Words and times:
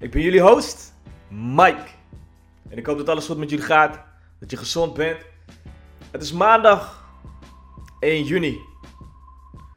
Ik 0.00 0.10
ben 0.10 0.22
jullie 0.22 0.40
host, 0.40 0.94
Mike. 1.28 1.88
En 2.68 2.78
ik 2.78 2.86
hoop 2.86 2.96
dat 2.98 3.08
alles 3.08 3.26
goed 3.26 3.36
met 3.36 3.50
jullie 3.50 3.64
gaat, 3.64 4.00
dat 4.38 4.50
je 4.50 4.56
gezond 4.56 4.94
bent. 4.94 5.20
Het 6.10 6.22
is 6.22 6.32
maandag 6.32 7.10
1 7.98 8.24
juni. 8.24 8.58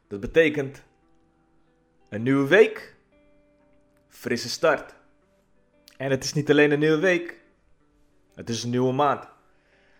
Dat 0.08 0.20
betekent 0.20 0.82
een 2.08 2.22
nieuwe 2.22 2.48
week, 2.48 2.96
frisse 4.08 4.48
start. 4.48 4.94
En 5.96 6.10
het 6.10 6.24
is 6.24 6.32
niet 6.32 6.50
alleen 6.50 6.70
een 6.70 6.78
nieuwe 6.78 7.00
week, 7.00 7.40
het 8.34 8.48
is 8.48 8.62
een 8.62 8.70
nieuwe 8.70 8.92
maand. 8.92 9.24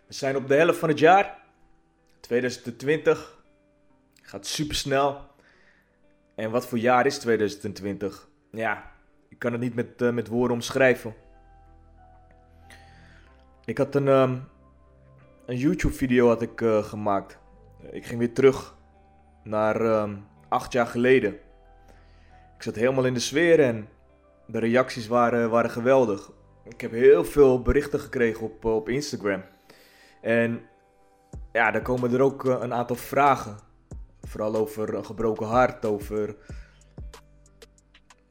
We 0.07 0.15
zijn 0.15 0.37
op 0.37 0.49
de 0.49 0.55
helft 0.55 0.79
van 0.79 0.89
het 0.89 0.99
jaar. 0.99 1.39
2020 2.21 3.43
gaat 4.23 4.47
super 4.47 4.77
snel. 4.77 5.27
En 6.35 6.51
wat 6.51 6.67
voor 6.67 6.79
jaar 6.79 7.07
is 7.07 7.19
2020? 7.19 8.29
Ja, 8.51 8.94
ik 9.35 9.41
kan 9.41 9.53
het 9.53 9.61
niet 9.61 9.75
met, 9.75 10.03
eh, 10.03 10.11
met 10.11 10.29
woorden 10.29 10.57
omschrijven. 10.57 11.15
Ik 13.65 13.79
had 13.79 13.95
een, 13.95 14.09
ehm, 14.09 14.37
een 15.47 15.57
YouTube-video 15.57 16.29
had 16.29 16.43
ik 16.43 16.61
eh, 16.61 16.85
gemaakt. 16.85 17.39
Ik 17.91 18.07
ging 18.07 18.19
weer 18.19 18.33
terug 18.33 18.77
naar 19.43 19.81
ehm, 19.81 20.17
acht 20.49 20.73
jaar 20.73 20.87
geleden. 20.87 21.33
Ik 22.57 22.63
zat 22.63 22.75
helemaal 22.75 23.05
in 23.05 23.15
de 23.15 23.21
sfeer 23.21 23.61
en 23.61 23.89
de 24.47 24.59
reacties 24.59 25.07
waren, 25.07 25.51
waren 25.51 25.71
geweldig. 25.71 26.31
Ik 26.65 26.81
heb 26.81 26.91
heel 26.91 27.25
veel 27.25 27.63
berichten 27.63 28.01
gekregen 28.01 28.43
op, 28.43 28.65
op 28.65 28.89
Instagram. 28.89 29.43
En 30.21 30.61
ja, 31.53 31.71
daar 31.71 31.83
komen 31.83 32.13
er 32.13 32.21
ook 32.21 32.47
eh, 32.47 32.57
een 32.61 32.75
aantal 32.75 32.97
vragen. 32.97 33.57
Vooral 34.21 34.55
over 34.55 34.95
een 34.95 35.05
gebroken 35.05 35.47
hart, 35.47 35.85
over 35.85 36.37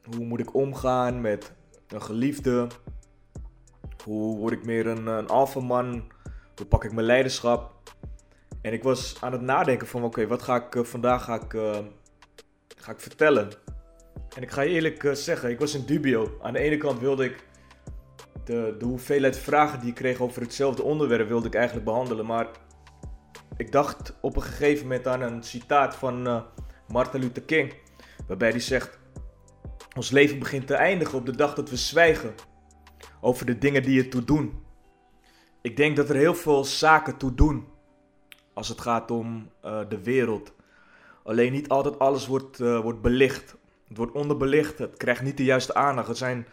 hoe 0.04 0.24
moet 0.24 0.40
ik 0.40 0.54
omgaan 0.54 1.20
met 1.20 1.52
een 1.88 2.02
geliefde. 2.02 2.66
Hoe 4.04 4.38
word 4.38 4.52
ik 4.52 4.64
meer 4.64 4.86
een, 4.86 5.06
een 5.06 5.28
alfaman? 5.28 6.12
Hoe 6.56 6.66
pak 6.66 6.84
ik 6.84 6.92
mijn 6.92 7.06
leiderschap? 7.06 7.72
En 8.60 8.72
ik 8.72 8.82
was 8.82 9.16
aan 9.20 9.32
het 9.32 9.40
nadenken 9.40 9.86
van 9.86 10.04
oké, 10.04 10.26
wat 10.26 10.42
ga 10.42 10.56
ik 10.56 10.74
uh, 10.74 10.84
vandaag 10.84 11.24
ga 11.24 11.34
ik, 11.34 11.52
uh, 11.52 11.78
ga 12.76 12.92
ik 12.92 13.00
vertellen? 13.00 13.50
En 14.36 14.42
ik 14.42 14.50
ga 14.50 14.60
je 14.60 14.70
eerlijk 14.70 15.02
uh, 15.02 15.12
zeggen, 15.12 15.50
ik 15.50 15.58
was 15.58 15.74
in 15.74 15.84
dubio. 15.84 16.38
Aan 16.42 16.52
de 16.52 16.58
ene 16.58 16.76
kant 16.76 17.00
wilde 17.00 17.24
ik 17.24 17.44
de, 18.44 18.74
de 18.78 18.84
hoeveelheid 18.84 19.38
vragen 19.38 19.80
die 19.80 19.88
ik 19.88 19.94
kreeg 19.94 20.20
over 20.20 20.42
hetzelfde 20.42 20.82
onderwerp 20.82 21.28
wilde 21.28 21.46
ik 21.46 21.54
eigenlijk 21.54 21.84
behandelen. 21.84 22.26
Maar 22.26 22.48
ik 23.56 23.72
dacht 23.72 24.14
op 24.20 24.36
een 24.36 24.42
gegeven 24.42 24.82
moment 24.82 25.06
aan 25.06 25.20
een 25.20 25.42
citaat 25.42 25.96
van 25.96 26.44
Martin 26.88 27.20
Luther 27.20 27.42
King. 27.42 27.74
Waarbij 28.26 28.50
hij 28.50 28.60
zegt, 28.60 28.98
ons 29.94 30.10
leven 30.10 30.38
begint 30.38 30.66
te 30.66 30.74
eindigen 30.74 31.18
op 31.18 31.26
de 31.26 31.36
dag 31.36 31.54
dat 31.54 31.70
we 31.70 31.76
zwijgen 31.76 32.34
over 33.20 33.46
de 33.46 33.58
dingen 33.58 33.82
die 33.82 34.02
ertoe 34.02 34.24
doen. 34.24 34.62
Ik 35.60 35.76
denk 35.76 35.96
dat 35.96 36.08
er 36.08 36.16
heel 36.16 36.34
veel 36.34 36.64
zaken 36.64 37.16
toe 37.16 37.34
doen 37.34 37.66
als 38.52 38.68
het 38.68 38.80
gaat 38.80 39.10
om 39.10 39.50
uh, 39.64 39.80
de 39.88 40.02
wereld. 40.02 40.52
Alleen 41.22 41.52
niet 41.52 41.68
altijd 41.68 41.98
alles 41.98 42.26
wordt, 42.26 42.60
uh, 42.60 42.80
wordt 42.80 43.00
belicht. 43.00 43.56
Het 43.88 43.96
wordt 43.96 44.12
onderbelicht, 44.12 44.78
het 44.78 44.96
krijgt 44.96 45.22
niet 45.22 45.36
de 45.36 45.44
juiste 45.44 45.74
aandacht. 45.74 46.08
Er 46.08 46.16
zijn 46.16 46.46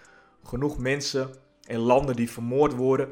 genoeg 0.43 0.77
mensen 0.77 1.29
en 1.63 1.79
landen 1.79 2.15
die 2.15 2.31
vermoord 2.31 2.73
worden 2.73 3.09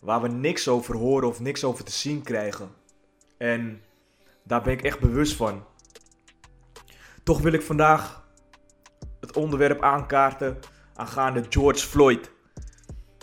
waar 0.00 0.22
we 0.22 0.28
niks 0.28 0.68
over 0.68 0.96
horen 0.96 1.28
of 1.28 1.40
niks 1.40 1.64
over 1.64 1.84
te 1.84 1.92
zien 1.92 2.22
krijgen. 2.22 2.70
En 3.36 3.82
daar 4.42 4.62
ben 4.62 4.72
ik 4.72 4.82
echt 4.82 5.00
bewust 5.00 5.36
van. 5.36 5.64
Toch 7.22 7.40
wil 7.40 7.52
ik 7.52 7.62
vandaag 7.62 8.19
het 9.30 9.38
onderwerp 9.38 9.82
aankaarten 9.82 10.58
aangaande 10.94 11.44
George 11.48 11.86
Floyd. 11.86 12.30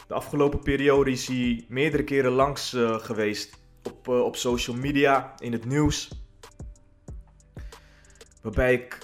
De 0.08 0.14
afgelopen 0.14 0.60
periode 0.60 1.12
is 1.12 1.28
hij 1.28 1.66
meerdere 1.68 2.04
keren 2.04 2.32
langs 2.32 2.74
uh, 2.74 3.00
geweest 3.00 3.60
op, 3.84 4.08
uh, 4.08 4.20
op 4.20 4.36
social 4.36 4.76
media, 4.76 5.34
in 5.40 5.52
het 5.52 5.66
nieuws. 5.66 6.26
Waarbij 8.42 8.74
ik. 8.74 8.98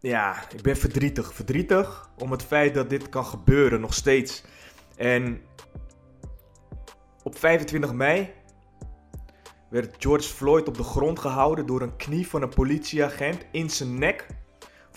Ja, 0.00 0.44
ik 0.54 0.62
ben 0.62 0.76
verdrietig. 0.76 1.34
Verdrietig 1.34 2.10
om 2.18 2.30
het 2.30 2.42
feit 2.42 2.74
dat 2.74 2.90
dit 2.90 3.08
kan 3.08 3.24
gebeuren 3.24 3.80
nog 3.80 3.94
steeds. 3.94 4.44
En 4.96 5.40
op 7.22 7.38
25 7.38 7.92
mei 7.92 8.32
werd 9.70 9.96
George 9.98 10.28
Floyd 10.28 10.68
op 10.68 10.76
de 10.76 10.82
grond 10.82 11.18
gehouden 11.18 11.66
door 11.66 11.82
een 11.82 11.96
knie 11.96 12.28
van 12.28 12.42
een 12.42 12.54
politieagent 12.54 13.44
in 13.52 13.70
zijn 13.70 13.98
nek 13.98 14.26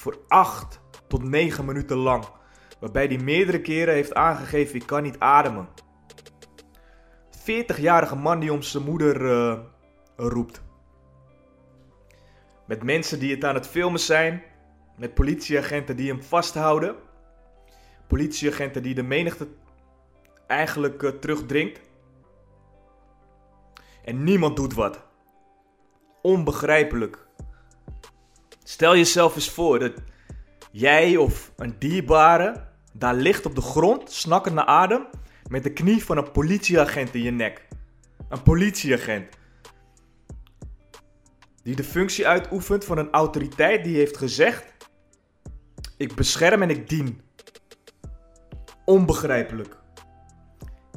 voor 0.04 0.18
8 0.28 0.80
tot 1.08 1.24
9 1.24 1.66
minuten 1.66 1.98
lang. 1.98 2.26
Waarbij 2.80 3.06
hij 3.06 3.18
meerdere 3.18 3.62
keren 3.62 3.94
heeft 3.94 4.14
aangegeven: 4.14 4.76
ik 4.76 4.86
kan 4.86 5.04
niet 5.04 5.20
ademen. 5.20 5.68
40-jarige 7.40 8.16
man 8.16 8.40
die 8.40 8.54
om 8.54 8.62
zijn 8.62 8.84
moeder 8.84 9.22
uh, 9.22 9.60
roept. 10.16 10.62
Met 12.68 12.84
mensen 12.84 13.20
die 13.20 13.32
het 13.32 13.44
aan 13.44 13.56
het 13.56 13.68
filmen 13.68 14.00
zijn. 14.00 14.44
Met 14.98 15.14
politieagenten 15.14 15.96
die 15.96 16.10
hem 16.10 16.24
vasthouden. 16.24 16.96
Politieagenten 18.08 18.84
die 18.84 18.96
de 18.96 19.04
menigte 19.04 19.48
eigenlijk 20.48 21.02
uh, 21.02 21.10
terugdringt. 21.10 21.80
En 24.04 24.24
niemand 24.24 24.56
doet 24.56 24.74
wat. 24.74 25.04
Onbegrijpelijk. 26.22 27.28
Stel 28.64 28.96
jezelf 28.96 29.36
eens 29.36 29.50
voor 29.50 29.80
dat 29.80 29.94
jij 30.72 31.18
of 31.18 31.52
een 31.56 31.76
dierbare 31.80 32.68
daar 32.94 33.16
ligt 33.16 33.46
op 33.46 33.56
de 33.56 33.62
grond, 33.62 34.12
snakkend 34.12 34.56
naar 34.56 34.66
adem, 34.66 35.08
met 35.48 35.64
de 35.64 35.74
knie 35.74 36.04
van 36.04 36.18
een 36.18 36.32
politieagent 36.32 37.14
in 37.14 37.22
je 37.22 37.32
nek. 37.32 37.68
Een 38.30 38.44
politieagent. 38.44 39.28
Die 41.64 41.76
de 41.76 41.84
functie 41.84 42.28
uitoefent 42.28 42.86
van 42.86 42.98
een 42.98 43.12
autoriteit 43.12 43.84
die 43.84 43.96
heeft 43.96 44.18
gezegd: 44.18 44.74
Ik 45.98 46.16
bescherm 46.16 46.62
en 46.62 46.70
ik 46.70 46.90
dien. 46.90 47.22
Onbegrijpelijk. 48.86 49.78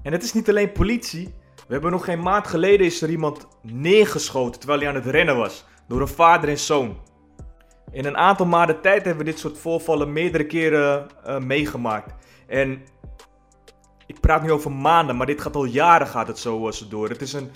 En 0.03 0.13
het 0.13 0.23
is 0.23 0.33
niet 0.33 0.49
alleen 0.49 0.73
politie. 0.73 1.35
We 1.57 1.73
hebben 1.73 1.91
nog 1.91 2.05
geen 2.05 2.23
maand 2.23 2.47
geleden 2.47 2.87
is 2.87 3.03
er 3.03 3.11
iemand 3.11 3.47
neergeschoten 3.63 4.61
terwijl 4.61 4.81
hij 4.81 4.89
aan 4.89 4.95
het 4.95 5.07
rennen 5.07 5.37
was. 5.37 5.65
Door 5.89 6.01
een 6.01 6.09
vader 6.09 6.49
en 6.49 6.59
zoon. 6.59 6.97
In 7.91 8.05
een 8.05 8.17
aantal 8.17 8.47
maanden 8.47 8.81
tijd 8.81 9.05
hebben 9.05 9.25
we 9.25 9.31
dit 9.31 9.39
soort 9.39 9.59
voorvallen 9.59 10.13
meerdere 10.13 10.47
keren 10.47 11.07
uh, 11.27 11.39
meegemaakt. 11.39 12.15
En 12.47 12.83
ik 14.07 14.21
praat 14.21 14.43
nu 14.43 14.53
over 14.53 14.73
maanden, 14.73 15.17
maar 15.17 15.27
dit 15.27 15.41
gaat 15.41 15.57
al 15.57 15.65
jaren 15.65 16.07
gaat 16.07 16.27
het 16.27 16.39
zo, 16.39 16.67
uh, 16.67 16.73
zo 16.73 16.89
door. 16.89 17.09
Het 17.09 17.23
is 17.23 17.33
een, 17.33 17.51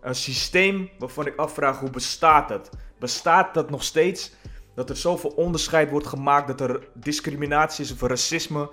een 0.00 0.14
systeem 0.14 0.90
waarvan 0.98 1.26
ik 1.26 1.36
afvraag 1.36 1.78
hoe 1.78 1.90
bestaat 1.90 2.48
het? 2.48 2.70
Bestaat 2.98 3.54
dat 3.54 3.70
nog 3.70 3.84
steeds? 3.84 4.34
Dat 4.74 4.90
er 4.90 4.96
zoveel 4.96 5.30
onderscheid 5.30 5.90
wordt 5.90 6.06
gemaakt, 6.06 6.46
dat 6.46 6.60
er 6.60 6.88
discriminatie 6.94 7.84
is 7.84 7.92
of 7.92 8.00
racisme. 8.00 8.70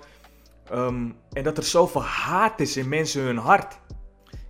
Um, 0.72 1.16
en 1.32 1.42
dat 1.42 1.56
er 1.56 1.64
zoveel 1.64 2.02
haat 2.02 2.60
is 2.60 2.76
in 2.76 2.88
mensen 2.88 3.22
hun 3.22 3.38
hart. 3.38 3.78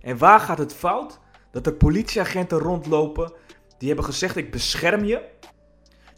En 0.01 0.17
waar 0.17 0.39
gaat 0.39 0.57
het 0.57 0.73
fout? 0.73 1.19
Dat 1.51 1.65
er 1.65 1.73
politieagenten 1.73 2.57
rondlopen 2.57 3.33
die 3.77 3.87
hebben 3.87 4.05
gezegd 4.05 4.35
ik 4.35 4.51
bescherm 4.51 5.03
je 5.03 5.21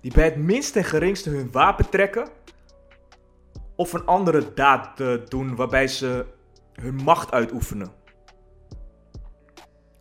die 0.08 0.16
bij 0.16 0.26
het 0.26 0.38
minste 0.38 0.80
en 0.80 0.86
geringste 0.86 1.30
hun 1.30 1.52
wapen 1.52 1.90
trekken 1.90 2.28
of 3.76 3.94
een 3.94 4.06
andere 4.06 4.54
daad 4.54 5.00
uh, 5.00 5.14
doen 5.28 5.56
waarbij 5.56 5.88
ze 5.88 6.26
hun 6.74 6.96
macht 6.96 7.32
uitoefenen. 7.32 7.92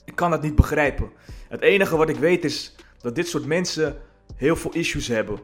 Ik 0.05 0.17
kan 0.17 0.31
dat 0.31 0.43
niet 0.43 0.55
begrijpen. 0.55 1.11
Het 1.49 1.61
enige 1.61 1.97
wat 1.97 2.09
ik 2.09 2.17
weet 2.17 2.45
is 2.45 2.75
dat 2.99 3.15
dit 3.15 3.29
soort 3.29 3.47
mensen 3.47 3.97
heel 4.37 4.57
veel 4.57 4.73
issues 4.73 5.09
hebben. 5.09 5.39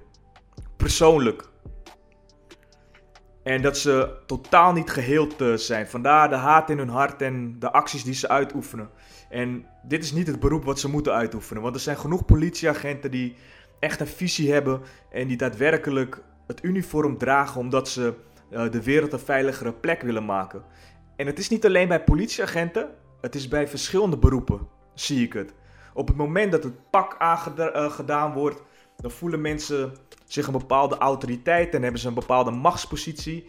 Persoonlijk. 0.76 1.48
En 3.42 3.62
dat 3.62 3.78
ze 3.78 4.22
totaal 4.26 4.72
niet 4.72 4.90
geheeld 4.90 5.40
uh, 5.40 5.54
zijn. 5.54 5.88
Vandaar 5.88 6.28
de 6.28 6.34
haat 6.34 6.70
in 6.70 6.78
hun 6.78 6.88
hart 6.88 7.22
en 7.22 7.58
de 7.58 7.72
acties 7.72 8.04
die 8.04 8.14
ze 8.14 8.28
uitoefenen. 8.28 8.90
En 9.30 9.66
dit 9.82 10.04
is 10.04 10.12
niet 10.12 10.26
het 10.26 10.40
beroep 10.40 10.64
wat 10.64 10.80
ze 10.80 10.88
moeten 10.88 11.12
uitoefenen. 11.12 11.62
Want 11.62 11.74
er 11.74 11.80
zijn 11.80 11.96
genoeg 11.96 12.24
politieagenten 12.24 13.10
die 13.10 13.36
echt 13.82 14.00
een 14.00 14.06
visie 14.06 14.52
hebben 14.52 14.80
en 15.10 15.28
die 15.28 15.36
daadwerkelijk 15.36 16.22
het 16.46 16.64
uniform 16.64 17.18
dragen 17.18 17.60
omdat 17.60 17.88
ze 17.88 18.14
eh, 18.50 18.70
de 18.70 18.82
wereld 18.82 19.12
een 19.12 19.18
veiligere 19.18 19.72
plek 19.72 20.02
willen 20.02 20.24
maken. 20.24 20.62
En 21.16 21.26
het 21.26 21.38
is 21.38 21.48
niet 21.48 21.66
alleen 21.66 21.88
bij 21.88 22.04
politieagenten, 22.04 22.88
het 23.20 23.34
is 23.34 23.48
bij 23.48 23.68
verschillende 23.68 24.18
beroepen, 24.18 24.68
zie 24.94 25.24
ik 25.24 25.32
het. 25.32 25.54
Op 25.94 26.08
het 26.08 26.16
moment 26.16 26.52
dat 26.52 26.64
het 26.64 26.90
pak 26.90 27.16
aangedaan 27.18 28.30
eh, 28.30 28.36
wordt, 28.36 28.62
dan 28.96 29.10
voelen 29.10 29.40
mensen 29.40 29.92
zich 30.26 30.46
een 30.46 30.52
bepaalde 30.52 30.98
autoriteit 30.98 31.74
en 31.74 31.82
hebben 31.82 32.00
ze 32.00 32.08
een 32.08 32.14
bepaalde 32.14 32.50
machtspositie. 32.50 33.46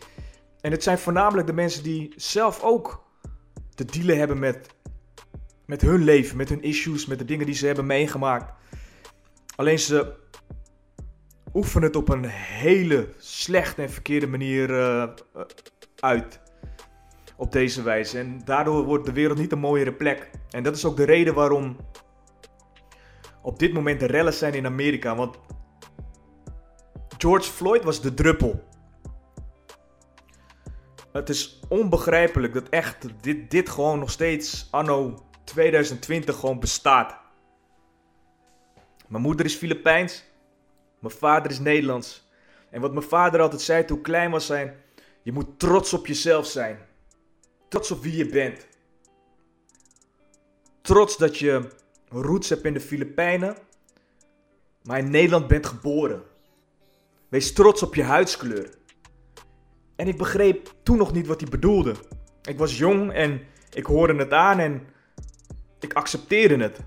En 0.61 0.71
het 0.71 0.83
zijn 0.83 0.97
voornamelijk 0.97 1.47
de 1.47 1.53
mensen 1.53 1.83
die 1.83 2.13
zelf 2.15 2.63
ook 2.63 3.03
te 3.75 3.85
dealen 3.85 4.17
hebben 4.17 4.39
met, 4.39 4.67
met 5.65 5.81
hun 5.81 6.03
leven, 6.03 6.37
met 6.37 6.49
hun 6.49 6.63
issues, 6.63 7.05
met 7.05 7.19
de 7.19 7.25
dingen 7.25 7.45
die 7.45 7.55
ze 7.55 7.65
hebben 7.65 7.85
meegemaakt. 7.85 8.53
Alleen 9.55 9.79
ze 9.79 10.21
oefenen 11.53 11.87
het 11.87 11.95
op 11.95 12.09
een 12.09 12.25
hele 12.25 13.09
slechte 13.17 13.81
en 13.81 13.89
verkeerde 13.89 14.27
manier 14.27 14.69
uh, 14.69 15.07
uit. 15.99 16.41
Op 17.35 17.51
deze 17.51 17.81
wijze. 17.81 18.19
En 18.19 18.41
daardoor 18.45 18.83
wordt 18.83 19.05
de 19.05 19.13
wereld 19.13 19.37
niet 19.37 19.51
een 19.51 19.59
mooiere 19.59 19.93
plek. 19.93 20.29
En 20.49 20.63
dat 20.63 20.75
is 20.75 20.85
ook 20.85 20.97
de 20.97 21.03
reden 21.03 21.33
waarom 21.33 21.77
op 23.41 23.59
dit 23.59 23.73
moment 23.73 23.99
de 23.99 24.05
rellen 24.05 24.33
zijn 24.33 24.53
in 24.53 24.65
Amerika. 24.65 25.15
Want 25.15 25.37
George 27.17 27.51
Floyd 27.51 27.83
was 27.83 28.01
de 28.01 28.13
druppel. 28.13 28.63
Het 31.11 31.29
is 31.29 31.59
onbegrijpelijk 31.69 32.53
dat 32.53 32.69
echt 32.69 33.07
dit, 33.21 33.51
dit 33.51 33.69
gewoon 33.69 33.99
nog 33.99 34.11
steeds 34.11 34.67
anno 34.71 35.25
2020 35.43 36.35
gewoon 36.35 36.59
bestaat. 36.59 37.17
Mijn 39.07 39.23
moeder 39.23 39.45
is 39.45 39.55
Filipijns. 39.55 40.32
Mijn 41.03 41.15
vader 41.15 41.51
is 41.51 41.59
Nederlands. 41.59 42.27
En 42.69 42.81
wat 42.81 42.93
mijn 42.93 43.05
vader 43.05 43.41
altijd 43.41 43.61
zei 43.61 43.85
toen 43.85 43.97
ik 43.97 44.03
klein 44.03 44.31
was 44.31 44.45
zijn... 44.45 44.81
Je 45.21 45.31
moet 45.31 45.59
trots 45.59 45.93
op 45.93 46.07
jezelf 46.07 46.45
zijn. 46.45 46.77
Trots 47.69 47.91
op 47.91 48.01
wie 48.03 48.15
je 48.15 48.25
bent. 48.25 48.67
Trots 50.81 51.17
dat 51.17 51.37
je 51.37 51.67
roots 52.09 52.49
hebt 52.49 52.65
in 52.65 52.73
de 52.73 52.79
Filipijnen. 52.79 53.57
Maar 54.83 54.99
in 54.99 55.11
Nederland 55.11 55.47
bent 55.47 55.65
geboren. 55.65 56.23
Wees 57.29 57.53
trots 57.53 57.83
op 57.83 57.95
je 57.95 58.03
huidskleur. 58.03 58.69
En 59.95 60.07
ik 60.07 60.17
begreep 60.17 60.73
toen 60.83 60.97
nog 60.97 61.13
niet 61.13 61.27
wat 61.27 61.41
hij 61.41 61.49
bedoelde. 61.49 61.95
Ik 62.41 62.57
was 62.57 62.77
jong 62.77 63.11
en 63.11 63.41
ik 63.73 63.85
hoorde 63.85 64.15
het 64.15 64.31
aan 64.31 64.59
en 64.59 64.87
ik 65.79 65.93
accepteerde 65.93 66.63
het. 66.63 66.79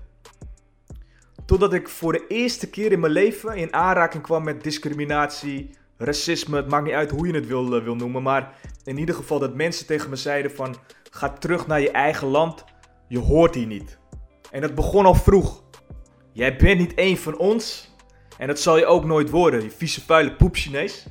Totdat 1.47 1.73
ik 1.73 1.89
voor 1.89 2.11
de 2.11 2.27
eerste 2.27 2.69
keer 2.69 2.91
in 2.91 2.99
mijn 2.99 3.11
leven 3.11 3.55
in 3.55 3.73
aanraking 3.73 4.23
kwam 4.23 4.43
met 4.43 4.63
discriminatie, 4.63 5.69
racisme. 5.97 6.55
Het 6.55 6.69
maakt 6.69 6.85
niet 6.85 6.93
uit 6.93 7.11
hoe 7.11 7.27
je 7.27 7.33
het 7.33 7.47
wil, 7.47 7.75
eh, 7.75 7.83
wil 7.83 7.95
noemen. 7.95 8.23
Maar 8.23 8.53
in 8.83 8.97
ieder 8.97 9.15
geval 9.15 9.39
dat 9.39 9.55
mensen 9.55 9.85
tegen 9.85 10.09
me 10.09 10.15
zeiden 10.15 10.51
van... 10.51 10.75
Ga 11.11 11.29
terug 11.29 11.67
naar 11.67 11.81
je 11.81 11.91
eigen 11.91 12.27
land. 12.27 12.65
Je 13.07 13.19
hoort 13.19 13.55
hier 13.55 13.67
niet. 13.67 13.97
En 14.51 14.61
dat 14.61 14.75
begon 14.75 15.05
al 15.05 15.15
vroeg. 15.15 15.63
Jij 16.33 16.55
bent 16.55 16.79
niet 16.79 16.93
één 16.93 17.17
van 17.17 17.37
ons. 17.37 17.95
En 18.37 18.47
dat 18.47 18.59
zal 18.59 18.77
je 18.77 18.85
ook 18.85 19.05
nooit 19.05 19.29
worden, 19.29 19.63
je 19.63 19.71
vieze 19.71 20.05
vuile 20.05 20.35
poep 20.35 20.55
Chinees. 20.55 21.07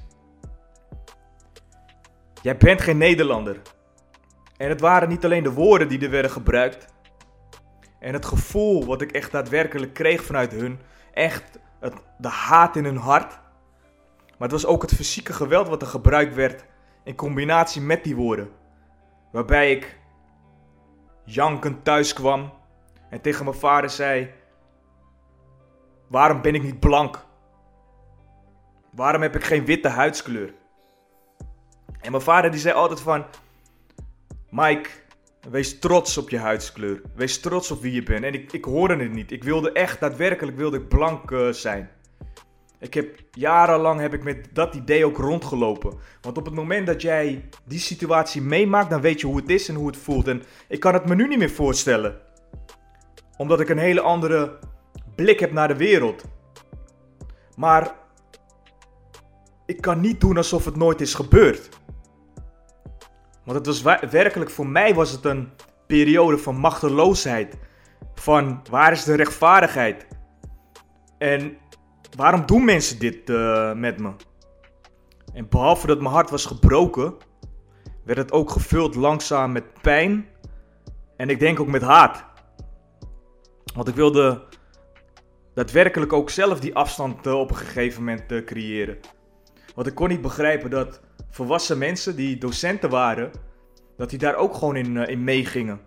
Jij 2.42 2.56
bent 2.56 2.80
geen 2.80 2.98
Nederlander. 2.98 3.60
En 4.56 4.68
het 4.68 4.80
waren 4.80 5.08
niet 5.08 5.24
alleen 5.24 5.42
de 5.42 5.52
woorden 5.52 5.88
die 5.88 6.00
er 6.00 6.10
werden 6.10 6.30
gebruikt. 6.30 6.94
En 8.06 8.12
het 8.12 8.26
gevoel 8.26 8.84
wat 8.84 9.02
ik 9.02 9.12
echt 9.12 9.32
daadwerkelijk 9.32 9.94
kreeg 9.94 10.24
vanuit 10.24 10.52
hun. 10.52 10.80
Echt 11.12 11.58
het, 11.80 11.94
de 12.18 12.28
haat 12.28 12.76
in 12.76 12.84
hun 12.84 12.96
hart. 12.96 13.38
Maar 14.26 14.48
het 14.48 14.50
was 14.50 14.66
ook 14.66 14.82
het 14.82 14.94
fysieke 14.94 15.32
geweld 15.32 15.68
wat 15.68 15.82
er 15.82 15.88
gebruikt 15.88 16.34
werd. 16.34 16.64
In 17.04 17.14
combinatie 17.14 17.80
met 17.80 18.04
die 18.04 18.16
woorden. 18.16 18.50
Waarbij 19.32 19.70
ik 19.70 19.98
jankend 21.24 21.84
thuis 21.84 22.12
kwam. 22.12 22.52
En 23.10 23.20
tegen 23.20 23.44
mijn 23.44 23.56
vader 23.56 23.90
zei: 23.90 24.30
Waarom 26.06 26.42
ben 26.42 26.54
ik 26.54 26.62
niet 26.62 26.80
blank? 26.80 27.24
Waarom 28.90 29.22
heb 29.22 29.36
ik 29.36 29.44
geen 29.44 29.64
witte 29.64 29.88
huidskleur? 29.88 30.54
En 32.00 32.10
mijn 32.10 32.22
vader 32.22 32.50
die 32.50 32.60
zei 32.60 32.74
altijd 32.74 33.00
van... 33.00 33.24
Mike, 34.50 34.90
wees 35.50 35.78
trots 35.78 36.18
op 36.18 36.30
je 36.30 36.38
huidskleur. 36.38 37.02
Wees 37.14 37.40
trots 37.40 37.70
op 37.70 37.80
wie 37.80 37.92
je 37.92 38.02
bent. 38.02 38.24
En 38.24 38.34
ik, 38.34 38.52
ik 38.52 38.64
hoorde 38.64 38.96
het 38.96 39.12
niet. 39.12 39.32
Ik 39.32 39.44
wilde 39.44 39.72
echt, 39.72 40.00
daadwerkelijk 40.00 40.56
wilde 40.56 40.76
ik 40.76 40.88
blank 40.88 41.30
uh, 41.30 41.48
zijn. 41.48 41.90
Ik 42.78 42.94
heb 42.94 43.20
jarenlang 43.30 44.00
heb 44.00 44.14
ik 44.14 44.24
met 44.24 44.48
dat 44.52 44.74
idee 44.74 45.06
ook 45.06 45.16
rondgelopen. 45.16 45.98
Want 46.20 46.38
op 46.38 46.44
het 46.44 46.54
moment 46.54 46.86
dat 46.86 47.02
jij 47.02 47.48
die 47.64 47.78
situatie 47.78 48.42
meemaakt, 48.42 48.90
dan 48.90 49.00
weet 49.00 49.20
je 49.20 49.26
hoe 49.26 49.36
het 49.36 49.50
is 49.50 49.68
en 49.68 49.74
hoe 49.74 49.86
het 49.86 49.96
voelt. 49.96 50.28
En 50.28 50.42
ik 50.68 50.80
kan 50.80 50.94
het 50.94 51.06
me 51.06 51.14
nu 51.14 51.28
niet 51.28 51.38
meer 51.38 51.50
voorstellen. 51.50 52.16
Omdat 53.36 53.60
ik 53.60 53.68
een 53.68 53.78
hele 53.78 54.00
andere 54.00 54.58
blik 55.14 55.40
heb 55.40 55.52
naar 55.52 55.68
de 55.68 55.76
wereld. 55.76 56.24
Maar 57.56 57.94
ik 59.66 59.80
kan 59.80 60.00
niet 60.00 60.20
doen 60.20 60.36
alsof 60.36 60.64
het 60.64 60.76
nooit 60.76 61.00
is 61.00 61.14
gebeurd. 61.14 61.68
Want 63.46 63.58
het 63.58 63.66
was 63.66 63.82
werkelijk, 64.10 64.50
voor 64.50 64.66
mij 64.66 64.94
was 64.94 65.10
het 65.10 65.24
een 65.24 65.50
periode 65.86 66.38
van 66.38 66.56
machteloosheid. 66.56 67.58
Van 68.14 68.62
waar 68.70 68.92
is 68.92 69.04
de 69.04 69.14
rechtvaardigheid? 69.14 70.06
En 71.18 71.56
waarom 72.16 72.46
doen 72.46 72.64
mensen 72.64 72.98
dit 72.98 73.30
uh, 73.30 73.72
met 73.72 73.98
me? 73.98 74.12
En 75.32 75.48
behalve 75.48 75.86
dat 75.86 76.00
mijn 76.00 76.14
hart 76.14 76.30
was 76.30 76.46
gebroken, 76.46 77.14
werd 78.04 78.18
het 78.18 78.32
ook 78.32 78.50
gevuld 78.50 78.94
langzaam 78.94 79.52
met 79.52 79.80
pijn. 79.82 80.26
En 81.16 81.30
ik 81.30 81.38
denk 81.38 81.60
ook 81.60 81.66
met 81.66 81.82
haat. 81.82 82.24
Want 83.74 83.88
ik 83.88 83.94
wilde 83.94 84.44
daadwerkelijk 85.54 86.12
ook 86.12 86.30
zelf 86.30 86.60
die 86.60 86.74
afstand 86.74 87.26
uh, 87.26 87.38
op 87.38 87.50
een 87.50 87.56
gegeven 87.56 88.04
moment 88.04 88.32
uh, 88.32 88.44
creëren. 88.44 88.98
Want 89.74 89.86
ik 89.86 89.94
kon 89.94 90.08
niet 90.08 90.20
begrijpen 90.20 90.70
dat 90.70 91.00
volwassen 91.30 91.78
mensen 91.78 92.16
die 92.16 92.38
docenten 92.38 92.90
waren, 92.90 93.30
dat 93.96 94.10
die 94.10 94.18
daar 94.18 94.34
ook 94.34 94.54
gewoon 94.54 94.76
in, 94.76 94.94
uh, 94.94 95.08
in 95.08 95.24
meegingen. 95.24 95.80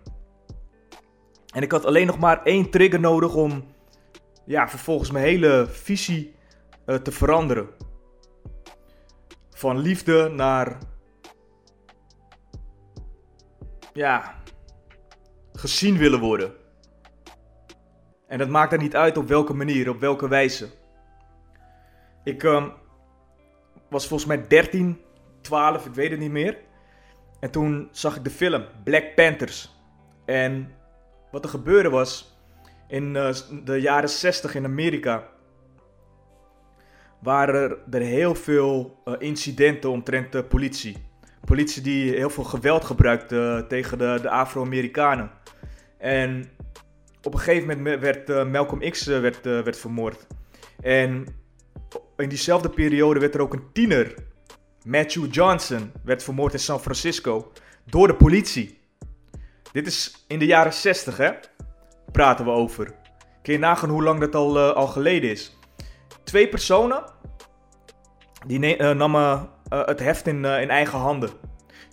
En 1.54 1.62
ik 1.62 1.72
had 1.72 1.84
alleen 1.84 2.06
nog 2.06 2.18
maar 2.18 2.42
één 2.42 2.70
trigger 2.70 3.00
nodig 3.00 3.34
om 3.34 3.64
ja, 4.46 4.68
vervolgens 4.68 5.10
mijn 5.10 5.24
hele 5.24 5.66
visie 5.70 6.34
te 7.02 7.12
veranderen. 7.12 7.68
Van 9.50 9.78
liefde 9.78 10.28
naar 10.28 10.78
ja, 13.92 14.34
gezien 15.52 15.96
willen 15.96 16.20
worden. 16.20 16.52
En 18.26 18.38
dat 18.38 18.48
maakt 18.48 18.72
er 18.72 18.78
niet 18.78 18.96
uit 18.96 19.16
op 19.16 19.28
welke 19.28 19.54
manier, 19.54 19.88
op 19.88 20.00
welke 20.00 20.28
wijze. 20.28 20.68
Ik 22.24 22.42
um, 22.42 22.72
was 23.88 24.06
volgens 24.06 24.28
mij 24.28 24.46
13, 24.46 25.00
12, 25.40 25.86
ik 25.86 25.94
weet 25.94 26.10
het 26.10 26.20
niet 26.20 26.30
meer. 26.30 26.58
En 27.40 27.50
toen 27.50 27.88
zag 27.90 28.16
ik 28.16 28.24
de 28.24 28.30
film 28.30 28.64
Black 28.84 29.14
Panthers. 29.14 29.78
En 30.24 30.72
wat 31.30 31.44
er 31.44 31.50
gebeurde 31.50 31.90
was, 31.90 32.38
in 32.88 33.14
uh, 33.14 33.34
de 33.64 33.80
jaren 33.80 34.08
60 34.08 34.54
in 34.54 34.64
Amerika 34.64 35.28
waren 37.18 37.78
er 37.90 38.00
heel 38.00 38.34
veel 38.34 39.02
uh, 39.04 39.14
incidenten 39.18 39.90
omtrent 39.90 40.32
de 40.32 40.44
politie. 40.44 40.96
Politie 41.44 41.82
die 41.82 42.12
heel 42.12 42.30
veel 42.30 42.44
geweld 42.44 42.84
gebruikte 42.84 43.36
uh, 43.36 43.68
tegen 43.68 43.98
de, 43.98 44.18
de 44.22 44.30
Afro-Amerikanen. 44.30 45.30
En 45.98 46.50
op 47.22 47.34
een 47.34 47.40
gegeven 47.40 47.66
moment 47.66 48.00
werd 48.00 48.50
Malcolm 48.50 48.90
X 48.90 49.06
werd, 49.06 49.44
werd 49.44 49.78
vermoord. 49.78 50.26
En 50.80 51.26
in 52.16 52.28
diezelfde 52.28 52.68
periode 52.68 53.20
werd 53.20 53.34
er 53.34 53.40
ook 53.40 53.52
een 53.52 53.72
tiener, 53.72 54.14
Matthew 54.84 55.34
Johnson, 55.34 55.92
werd 56.04 56.22
vermoord 56.22 56.52
in 56.52 56.58
San 56.58 56.80
Francisco 56.80 57.52
door 57.84 58.06
de 58.06 58.14
politie. 58.14 58.78
Dit 59.72 59.86
is 59.86 60.24
in 60.28 60.38
de 60.38 60.46
jaren 60.46 60.72
60, 60.72 61.16
hè? 61.16 61.30
Praten 62.12 62.44
we 62.44 62.50
over. 62.50 62.94
Kun 63.42 63.52
je 63.52 63.58
nagaan 63.58 63.90
hoe 63.90 64.02
lang 64.02 64.20
dat 64.20 64.34
al, 64.34 64.72
al 64.72 64.86
geleden 64.86 65.30
is? 65.30 65.58
Twee 66.24 66.48
personen 66.48 67.04
die 68.46 68.76
namen 68.78 69.48
het 69.68 70.00
heft 70.00 70.26
in, 70.26 70.44
in 70.44 70.70
eigen 70.70 70.98
handen. 70.98 71.30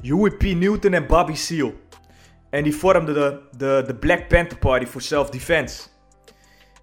Huey 0.01 0.32
P. 0.32 0.41
Newton 0.41 0.94
en 0.94 1.08
Bobby 1.08 1.34
Seale. 1.34 1.74
En 2.50 2.63
die 2.63 2.75
vormde 2.75 3.13
de, 3.13 3.39
de, 3.58 3.84
de 3.88 3.96
Black 3.96 4.27
Panther 4.27 4.58
Party 4.58 4.86
voor 4.86 5.01
self-defense. 5.01 5.88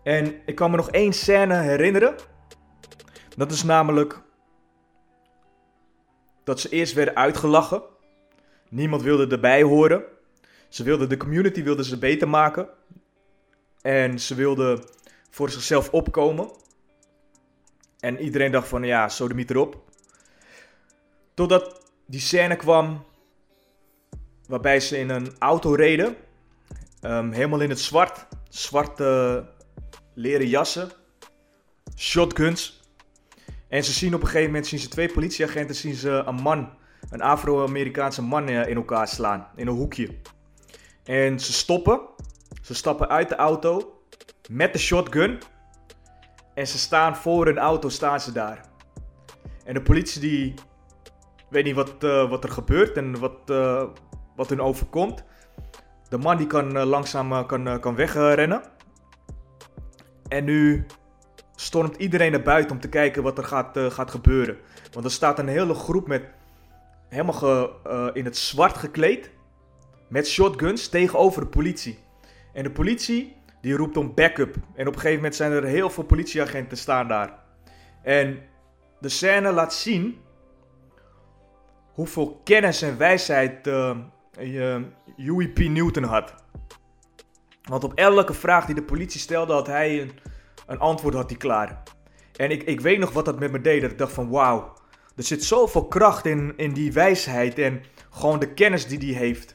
En 0.03 0.35
ik 0.47 0.55
kan 0.55 0.71
me 0.71 0.77
nog 0.77 0.91
één 0.91 1.13
scène 1.13 1.55
herinneren. 1.55 2.15
Dat 3.37 3.53
is 3.53 3.63
namelijk 3.63 4.23
dat 6.45 6.61
ze 6.61 6.69
eerst 6.69 6.93
werden 6.93 7.17
uitgelachen. 7.17 7.83
Niemand 8.69 9.03
wilde 9.03 9.27
erbij 9.27 9.63
horen. 9.63 10.05
Ze 10.69 10.83
wilden 10.83 11.09
de 11.09 11.17
community 11.17 11.63
wilden 11.63 11.85
ze 11.85 11.99
beter 11.99 12.29
maken. 12.29 12.69
En 13.83 14.21
ze 14.21 14.35
wilden 14.35 14.85
voor 15.31 15.51
zichzelf 15.51 15.91
opkomen. 15.91 16.51
En 18.01 18.21
iedereen 18.21 18.53
dacht 18.53 18.69
van 18.69 18.83
ja, 18.83 19.09
sodemiet 19.09 19.51
erop. 19.51 19.83
Totdat 21.35 21.91
die 22.07 22.21
scène 22.21 22.57
kwam 22.57 23.05
waarbij 24.49 24.81
ze 24.81 24.99
in 24.99 25.11
een 25.11 25.33
auto 25.39 25.75
reden. 25.75 26.17
Ehm, 27.01 27.31
helemaal 27.31 27.61
in 27.61 27.71
het 27.71 27.81
zwart. 27.81 28.27
Zwarte 28.49 29.45
leren 30.15 30.49
jassen. 30.49 30.91
Shotguns. 31.97 32.84
En 33.75 33.85
ze 33.85 33.93
zien 33.93 34.15
op 34.15 34.21
een 34.21 34.27
gegeven 34.27 34.47
moment 34.47 34.67
zien 34.67 34.79
ze 34.79 34.89
twee 34.89 35.13
politieagenten 35.13 35.75
zien 35.75 35.95
ze 35.95 36.11
een 36.11 36.35
man, 36.35 36.71
een 37.11 37.23
Afro-Amerikaanse 37.23 38.23
man 38.23 38.49
eh, 38.49 38.69
in 38.69 38.77
elkaar 38.77 39.09
slaan. 39.09 39.47
In 39.57 39.67
een 39.67 39.75
hoekje. 39.75 40.09
En 41.05 41.41
ze 41.41 41.53
stoppen. 41.53 42.01
Ze 42.63 42.75
stappen 42.75 43.09
uit 43.09 43.29
de 43.29 43.35
auto 43.35 44.01
met 44.51 44.73
de 44.73 44.79
shotgun. 44.79 45.39
En 46.55 46.67
ze 46.67 46.79
staan 46.79 47.17
voor 47.17 47.47
een 47.47 47.59
auto, 47.59 47.89
staan 47.89 48.21
ze 48.21 48.33
daar. 48.33 48.65
En 49.65 49.75
de 49.75 49.83
politie 49.83 50.21
die 50.21 50.55
weet 51.49 51.65
niet 51.65 51.75
wat, 51.75 52.05
uh, 52.05 52.31
wat 52.31 52.45
er 52.45 52.51
gebeurt 52.51 52.97
en 52.97 53.19
wat, 53.19 53.51
uh, 53.51 53.85
wat 54.37 54.49
hun 54.49 54.61
overkomt. 54.61 55.25
De 56.09 56.19
man 56.19 56.37
die 56.37 56.47
kan 56.47 56.79
langzaam 56.79 57.47
kan, 57.47 57.81
kan 57.81 57.95
wegrennen. 57.95 58.63
En 60.29 60.45
nu 60.45 60.87
stormt 61.55 61.97
iedereen 61.97 62.31
naar 62.31 62.43
buiten 62.43 62.71
om 62.71 62.81
te 62.81 62.89
kijken 62.89 63.23
wat 63.23 63.39
er 63.39 63.45
gaat, 63.45 63.79
gaat 63.89 64.11
gebeuren. 64.11 64.57
Want 64.93 65.05
er 65.05 65.11
staat 65.11 65.39
een 65.39 65.49
hele 65.49 65.75
groep 65.75 66.07
met 66.07 66.25
helemaal 67.09 67.33
ge, 67.33 68.11
in 68.13 68.25
het 68.25 68.37
zwart 68.37 68.77
gekleed. 68.77 69.31
Met 70.09 70.29
shotguns 70.29 70.89
tegenover 70.89 71.41
de 71.41 71.49
politie. 71.49 71.99
En 72.53 72.63
de 72.63 72.71
politie 72.71 73.37
die 73.61 73.77
roept 73.77 73.97
om 73.97 74.15
backup. 74.15 74.55
En 74.55 74.87
op 74.87 74.95
een 74.95 75.01
gegeven 75.01 75.17
moment 75.17 75.35
zijn 75.35 75.53
er 75.53 75.65
heel 75.65 75.91
veel 75.91 76.05
politieagenten 76.05 76.77
staan 76.77 77.09
daar. 77.09 77.33
En 78.03 78.39
de 79.01 79.09
scène 79.09 79.53
laat 79.53 79.75
zien 79.75 80.19
hoeveel 81.93 82.41
kennis 82.45 82.83
en 82.83 82.99
wijsheid 82.99 83.67
uh, 83.67 83.97
P. 85.55 85.59
Newton 85.59 86.03
had. 86.03 86.35
Want 87.63 87.85
op 87.85 87.95
elke 87.95 88.35
vraag 88.35 88.67
die 88.67 88.75
de 88.75 88.83
politie 88.83 89.21
stelde, 89.21 89.53
had 89.53 89.67
hij 89.67 90.01
een, 90.01 90.11
een 90.67 90.79
antwoord 90.79 91.15
had 91.15 91.31
hij 91.31 91.39
klaar. 91.39 91.83
En 92.37 92.51
ik, 92.51 92.63
ik 92.63 92.81
weet 92.81 92.99
nog 92.99 93.13
wat 93.13 93.25
dat 93.25 93.39
met 93.39 93.53
me 93.53 93.61
deed. 93.61 93.81
Dat 93.81 93.91
ik 93.91 93.99
dacht 93.99 94.13
van 94.13 94.31
wauw, 94.31 94.73
er 95.17 95.23
zit 95.23 95.45
zoveel 95.45 95.89
kracht 95.89 96.27
in, 96.27 96.53
in 96.57 96.73
die 96.73 96.93
wijsheid 96.93 97.59
en 97.59 97.83
gewoon 98.11 98.39
de 98.39 98.53
kennis 98.55 98.87
die 98.87 98.99
hij 98.99 99.25
heeft. 99.25 99.55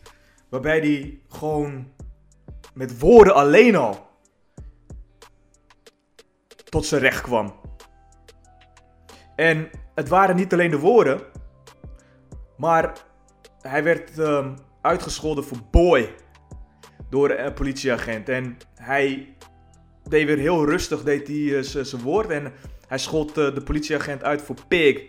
Waarbij 0.49 0.79
hij 0.79 1.19
gewoon 1.29 1.91
met 2.73 2.99
woorden 2.99 3.35
alleen 3.35 3.75
al 3.75 4.07
tot 6.69 6.85
zijn 6.85 7.01
recht 7.01 7.21
kwam. 7.21 7.53
En 9.35 9.69
het 9.95 10.09
waren 10.09 10.35
niet 10.35 10.53
alleen 10.53 10.71
de 10.71 10.79
woorden, 10.79 11.21
maar 12.57 12.93
hij 13.61 13.83
werd 13.83 14.17
uh, 14.17 14.47
uitgescholden 14.81 15.43
voor 15.43 15.57
boy 15.71 16.15
door 17.09 17.29
een 17.29 17.53
politieagent. 17.53 18.29
En 18.29 18.57
hij 18.75 19.35
deed 20.09 20.25
weer 20.25 20.37
heel 20.37 20.65
rustig 20.65 21.03
deed 21.03 21.27
hij, 21.27 21.35
uh, 21.35 21.61
zijn 21.61 22.01
woord. 22.01 22.29
En 22.29 22.53
hij 22.87 22.97
schold 22.97 23.37
uh, 23.37 23.55
de 23.55 23.61
politieagent 23.61 24.23
uit 24.23 24.41
voor 24.41 24.55
pig, 24.67 25.01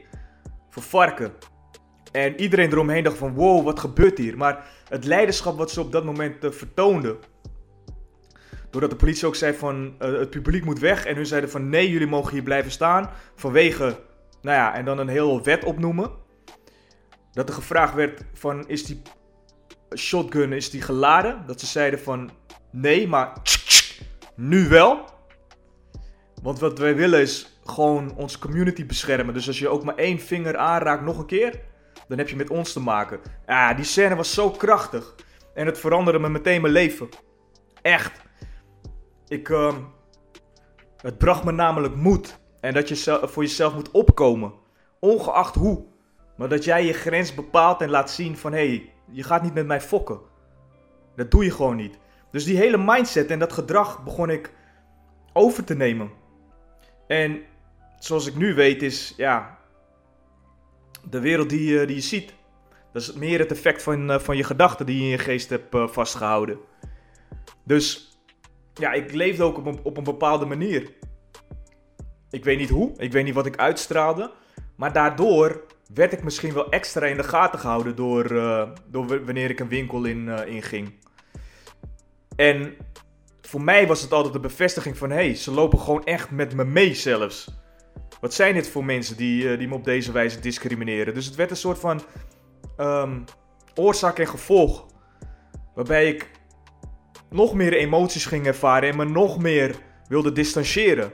voor 0.71 0.83
varken. 0.83 1.33
En 2.13 2.41
iedereen 2.41 2.71
eromheen 2.71 3.05
dacht 3.05 3.17
van 3.17 3.35
wow, 3.35 3.65
wat 3.65 3.81
gebeurt 3.81 4.19
hier? 4.19 4.37
Maar 4.37 4.67
het 4.89 5.05
leiderschap 5.05 5.59
wat 5.59 5.71
ze 5.71 5.81
op 5.81 5.93
dat 5.93 6.05
moment 6.05 6.45
uh, 6.45 6.51
vertoonden. 6.51 7.19
Doordat 8.71 8.91
de 8.91 8.97
politie 8.97 9.27
ook 9.27 9.37
zei 9.37 9.55
van 9.55 9.95
het 9.99 10.31
publiek 10.31 10.65
moet 10.65 10.79
weg. 10.79 11.05
En 11.05 11.17
hun 11.17 11.27
zeiden 11.27 11.51
van 11.51 11.69
nee, 11.69 11.91
jullie 11.91 12.07
mogen 12.07 12.33
hier 12.33 12.43
blijven 12.43 12.71
staan. 12.71 13.11
Vanwege, 13.35 13.85
nou 14.43 14.57
ja, 14.57 14.75
en 14.75 14.85
dan 14.85 14.99
een 14.99 15.09
heel 15.09 15.43
wet 15.43 15.65
opnoemen 15.65 16.11
dat 17.33 17.49
er 17.49 17.55
gevraagd 17.55 17.95
werd 17.95 18.25
van 18.33 18.69
is 18.69 18.85
die 18.85 19.03
shotgun 19.97 20.53
is 20.53 20.71
die 20.71 20.83
geladen? 20.83 21.43
Dat 21.47 21.61
ze 21.61 21.67
zeiden 21.67 22.01
van 22.01 22.31
nee, 22.71 23.09
maar 23.09 23.33
nu 24.41 24.69
wel. 24.69 25.05
Want 26.43 26.59
wat 26.59 26.79
wij 26.79 26.97
willen 26.97 27.21
is 27.21 27.61
gewoon 27.65 28.15
onze 28.17 28.39
community 28.39 28.87
beschermen. 28.87 29.35
Dus 29.35 29.47
als 29.47 29.59
je 29.59 29.69
ook 29.69 29.85
maar 29.85 29.97
één 29.97 30.19
vinger 30.19 30.57
aanraakt 30.57 31.03
nog 31.03 31.19
een 31.19 31.27
keer, 31.27 31.61
dan 32.09 32.19
heb 32.19 32.29
je 32.29 32.37
met 32.37 32.51
ons 32.51 32.73
te 32.73 32.81
maken. 32.81 33.21
Ja, 33.47 33.75
die 33.75 33.85
scène 33.85 34.17
was 34.17 34.35
zo 34.35 34.51
krachtig. 34.51 35.15
En 35.55 35.67
het 35.67 35.79
veranderde 35.79 36.19
me 36.19 36.29
meteen 36.29 36.61
mijn 36.61 36.73
leven. 36.73 37.09
Echt. 37.83 38.21
Ik, 39.29 39.49
uh, 39.49 39.75
het 40.97 41.19
bracht 41.19 41.45
me 41.45 41.53
namelijk 41.53 41.95
moed. 41.95 42.39
En 42.61 42.75
dat 42.75 42.89
je 42.89 43.21
voor 43.23 43.43
jezelf 43.43 43.75
moet 43.75 43.91
opkomen. 43.91 44.53
Ongeacht 44.99 45.55
hoe. 45.55 45.85
Maar 46.37 46.49
dat 46.49 46.65
jij 46.65 46.85
je 46.85 46.93
grens 46.93 47.35
bepaalt 47.35 47.81
en 47.81 47.91
laat 47.91 48.11
zien 48.11 48.37
van 48.37 48.53
hé, 48.53 48.67
hey, 48.69 48.93
je 49.11 49.23
gaat 49.23 49.43
niet 49.43 49.55
met 49.55 49.67
mij 49.67 49.81
fokken. 49.81 50.21
Dat 51.17 51.31
doe 51.31 51.45
je 51.45 51.51
gewoon 51.51 51.77
niet. 51.77 51.99
Dus 52.31 52.45
die 52.45 52.57
hele 52.57 52.79
mindset 52.79 53.31
en 53.31 53.39
dat 53.39 53.53
gedrag 53.53 54.05
begon 54.05 54.31
ik 54.31 54.53
over 55.33 55.65
te 55.65 55.75
nemen. 55.75 56.11
En 57.07 57.43
zoals 57.99 58.27
ik 58.27 58.35
nu 58.35 58.55
weet 58.55 58.83
is, 58.83 59.15
ja, 59.17 59.59
de 61.11 61.21
wereld 61.21 61.49
die, 61.51 61.87
die 61.87 61.95
je 61.95 62.03
ziet. 62.03 62.35
Dat 62.93 63.03
is 63.03 63.13
meer 63.13 63.39
het 63.39 63.51
effect 63.51 63.83
van, 63.83 64.11
eh, 64.11 64.19
van 64.19 64.37
je 64.37 64.45
gedachten 64.45 64.87
die 64.87 64.97
je 64.97 65.03
in 65.03 65.09
je 65.09 65.19
geest 65.19 65.51
hebt 65.51 65.75
eh, 65.75 65.89
vastgehouden. 65.89 66.59
Dus 67.65 68.19
ja, 68.75 68.93
ik 68.93 69.13
leefde 69.13 69.43
ook 69.43 69.59
op 69.59 69.67
een, 69.67 69.79
op 69.83 69.97
een 69.97 70.05
bepaalde 70.05 70.47
manier. 70.47 70.93
Ik 72.31 72.45
weet 72.45 72.59
niet 72.59 72.71
hoe, 72.71 72.93
ik 72.97 73.13
weet 73.13 73.25
niet 73.25 73.35
wat 73.35 73.47
ik 73.47 73.57
uitstraalde. 73.57 74.33
Maar 74.77 74.93
daardoor 74.93 75.65
werd 75.95 76.13
ik 76.13 76.23
misschien 76.23 76.53
wel 76.53 76.71
extra 76.71 77.07
in 77.07 77.17
de 77.17 77.23
gaten 77.23 77.59
gehouden 77.59 77.97
door, 77.97 78.29
door 78.87 79.25
wanneer 79.25 79.51
ik 79.51 79.61
een 79.61 79.69
winkel 79.69 80.05
in, 80.05 80.27
uh, 80.27 80.47
inging. 80.47 80.93
En 82.41 82.77
voor 83.41 83.63
mij 83.63 83.87
was 83.87 84.03
het 84.03 84.13
altijd 84.13 84.33
de 84.33 84.41
bevestiging 84.41 84.99
van... 84.99 85.11
hé, 85.11 85.17
hey, 85.17 85.35
ze 85.35 85.51
lopen 85.51 85.79
gewoon 85.79 86.05
echt 86.05 86.31
met 86.31 86.55
me 86.55 86.65
mee 86.65 86.95
zelfs. 86.95 87.51
Wat 88.21 88.35
zijn 88.35 88.55
dit 88.55 88.69
voor 88.69 88.85
mensen 88.85 89.17
die, 89.17 89.45
uh, 89.45 89.59
die 89.59 89.69
me 89.69 89.75
op 89.75 89.85
deze 89.85 90.13
wijze 90.13 90.41
discrimineren? 90.41 91.15
Dus 91.15 91.27
het 91.27 91.35
werd 91.35 91.51
een 91.51 91.57
soort 91.57 91.79
van 91.79 92.03
um, 92.79 93.25
oorzaak 93.75 94.19
en 94.19 94.29
gevolg. 94.29 94.87
Waarbij 95.75 96.09
ik 96.09 96.31
nog 97.31 97.55
meer 97.55 97.73
emoties 97.73 98.27
ging 98.27 98.47
ervaren 98.47 98.89
en 98.89 98.97
me 98.97 99.05
nog 99.05 99.39
meer 99.39 99.75
wilde 100.09 100.33
distancieren. 100.33 101.13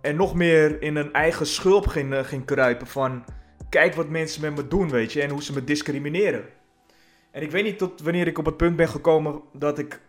En 0.00 0.16
nog 0.16 0.34
meer 0.34 0.82
in 0.82 0.96
een 0.96 1.12
eigen 1.12 1.46
schulp 1.46 1.86
ging, 1.86 2.26
ging 2.26 2.44
kruipen 2.44 2.86
van 2.86 3.24
kijk 3.68 3.94
wat 3.94 4.08
mensen 4.08 4.40
met 4.40 4.56
me 4.56 4.68
doen, 4.68 4.90
weet 4.90 5.12
je, 5.12 5.22
en 5.22 5.30
hoe 5.30 5.42
ze 5.42 5.52
me 5.52 5.64
discrimineren. 5.64 6.44
En 7.34 7.42
ik 7.42 7.50
weet 7.50 7.64
niet 7.64 7.78
tot 7.78 8.00
wanneer 8.00 8.26
ik 8.26 8.38
op 8.38 8.44
het 8.44 8.56
punt 8.56 8.76
ben 8.76 8.88
gekomen 8.88 9.40
dat 9.52 9.78
ik 9.78 10.00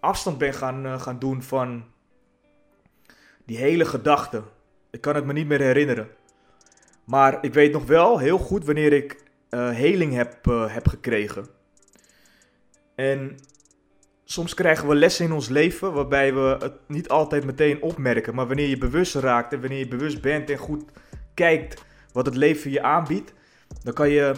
afstand 0.00 0.38
ben 0.38 0.54
gaan, 0.54 0.86
uh, 0.86 1.00
gaan 1.00 1.18
doen 1.18 1.42
van 1.42 1.84
die 3.44 3.56
hele 3.56 3.84
gedachte. 3.84 4.42
Ik 4.90 5.00
kan 5.00 5.14
het 5.14 5.24
me 5.24 5.32
niet 5.32 5.46
meer 5.46 5.60
herinneren. 5.60 6.08
Maar 7.04 7.38
ik 7.44 7.54
weet 7.54 7.72
nog 7.72 7.86
wel 7.86 8.18
heel 8.18 8.38
goed 8.38 8.64
wanneer 8.64 8.92
ik 8.92 9.22
uh, 9.50 9.70
heling 9.70 10.14
heb, 10.14 10.46
uh, 10.46 10.74
heb 10.74 10.88
gekregen. 10.88 11.46
En 12.94 13.36
soms 14.24 14.54
krijgen 14.54 14.88
we 14.88 14.94
lessen 14.94 15.24
in 15.24 15.32
ons 15.32 15.48
leven 15.48 15.92
waarbij 15.92 16.34
we 16.34 16.56
het 16.60 16.74
niet 16.86 17.08
altijd 17.08 17.44
meteen 17.44 17.82
opmerken. 17.82 18.34
Maar 18.34 18.46
wanneer 18.46 18.68
je 18.68 18.78
bewust 18.78 19.14
raakt 19.14 19.52
en 19.52 19.60
wanneer 19.60 19.78
je 19.78 19.88
bewust 19.88 20.20
bent 20.20 20.50
en 20.50 20.58
goed 20.58 20.84
kijkt 21.34 21.84
wat 22.12 22.26
het 22.26 22.36
leven 22.36 22.70
je 22.70 22.82
aanbiedt, 22.82 23.32
dan 23.82 23.94
kan 23.94 24.08
je 24.08 24.34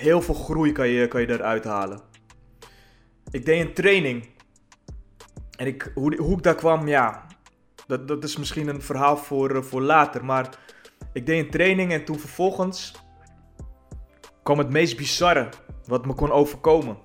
heel 0.00 0.22
veel 0.22 0.34
groei 0.34 0.72
kan 0.72 0.88
je, 0.88 1.08
kan 1.08 1.20
je 1.20 1.26
daaruit 1.26 1.64
halen. 1.64 2.00
Ik 3.30 3.44
deed 3.44 3.66
een 3.66 3.74
training. 3.74 4.28
En 5.56 5.66
ik, 5.66 5.92
hoe, 5.94 6.16
hoe 6.16 6.36
ik 6.36 6.42
daar 6.42 6.54
kwam, 6.54 6.88
ja, 6.88 7.26
dat, 7.86 8.08
dat 8.08 8.24
is 8.24 8.36
misschien 8.36 8.68
een 8.68 8.82
verhaal 8.82 9.16
voor, 9.16 9.56
eh, 9.56 9.62
voor 9.62 9.80
later. 9.80 10.24
Maar 10.24 10.48
ik 11.12 11.26
deed 11.26 11.44
een 11.44 11.50
training 11.50 11.92
en 11.92 12.04
toen 12.04 12.18
vervolgens 12.18 12.94
kwam 14.42 14.58
het 14.58 14.70
meest 14.70 14.96
bizarre 14.96 15.48
wat 15.86 16.06
me 16.06 16.14
kon 16.14 16.30
overkomen. 16.30 16.96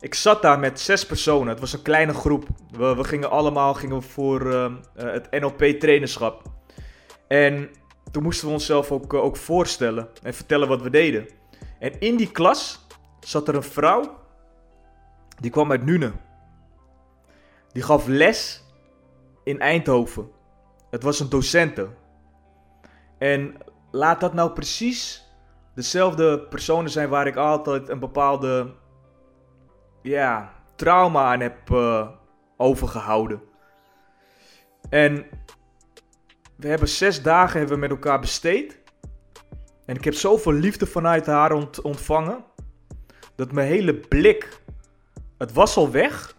Ik 0.00 0.14
zat 0.14 0.42
daar 0.42 0.58
met 0.58 0.80
zes 0.80 1.06
personen. 1.06 1.48
Het 1.48 1.60
was 1.60 1.72
een 1.72 1.82
kleine 1.82 2.14
groep. 2.14 2.46
We, 2.70 2.94
we 2.94 3.04
gingen 3.04 3.30
allemaal 3.30 3.74
gingen 3.74 4.02
voor 4.02 4.46
uh, 4.46 4.72
het 4.94 5.30
NLP 5.30 5.62
trainerschap. 5.62 6.42
En 7.28 7.70
toen 8.10 8.22
moesten 8.22 8.46
we 8.46 8.52
onszelf 8.52 8.92
ook, 8.92 9.14
eh, 9.14 9.24
ook 9.24 9.36
voorstellen 9.36 10.08
en 10.22 10.34
vertellen 10.34 10.68
wat 10.68 10.82
we 10.82 10.90
deden. 10.90 11.28
En 11.84 12.00
in 12.00 12.16
die 12.16 12.30
klas 12.30 12.86
zat 13.20 13.48
er 13.48 13.54
een 13.54 13.62
vrouw, 13.62 14.18
die 15.40 15.50
kwam 15.50 15.70
uit 15.70 15.84
Nune. 15.84 16.12
Die 17.72 17.82
gaf 17.82 18.06
les 18.06 18.64
in 19.42 19.60
Eindhoven. 19.60 20.30
Het 20.90 21.02
was 21.02 21.20
een 21.20 21.28
docente. 21.28 21.88
En 23.18 23.56
laat 23.90 24.20
dat 24.20 24.34
nou 24.34 24.50
precies 24.50 25.28
dezelfde 25.74 26.40
personen 26.40 26.90
zijn 26.90 27.08
waar 27.08 27.26
ik 27.26 27.36
altijd 27.36 27.88
een 27.88 27.98
bepaalde 27.98 28.74
ja, 30.02 30.52
trauma 30.76 31.32
aan 31.32 31.40
heb 31.40 31.70
uh, 31.70 32.08
overgehouden. 32.56 33.42
En 34.90 35.26
we 36.56 36.68
hebben 36.68 36.88
zes 36.88 37.22
dagen 37.22 37.58
hebben 37.58 37.74
we 37.74 37.80
met 37.80 37.90
elkaar 37.90 38.20
besteed. 38.20 38.82
En 39.86 39.96
ik 39.96 40.04
heb 40.04 40.14
zoveel 40.14 40.52
liefde 40.52 40.86
vanuit 40.86 41.26
haar 41.26 41.52
ont 41.52 41.80
ontvangen. 41.80 42.44
Dat 43.34 43.52
mijn 43.52 43.68
hele 43.68 43.94
blik. 43.94 44.60
Het 45.38 45.52
was 45.52 45.76
al 45.76 45.90
weg. 45.90 46.36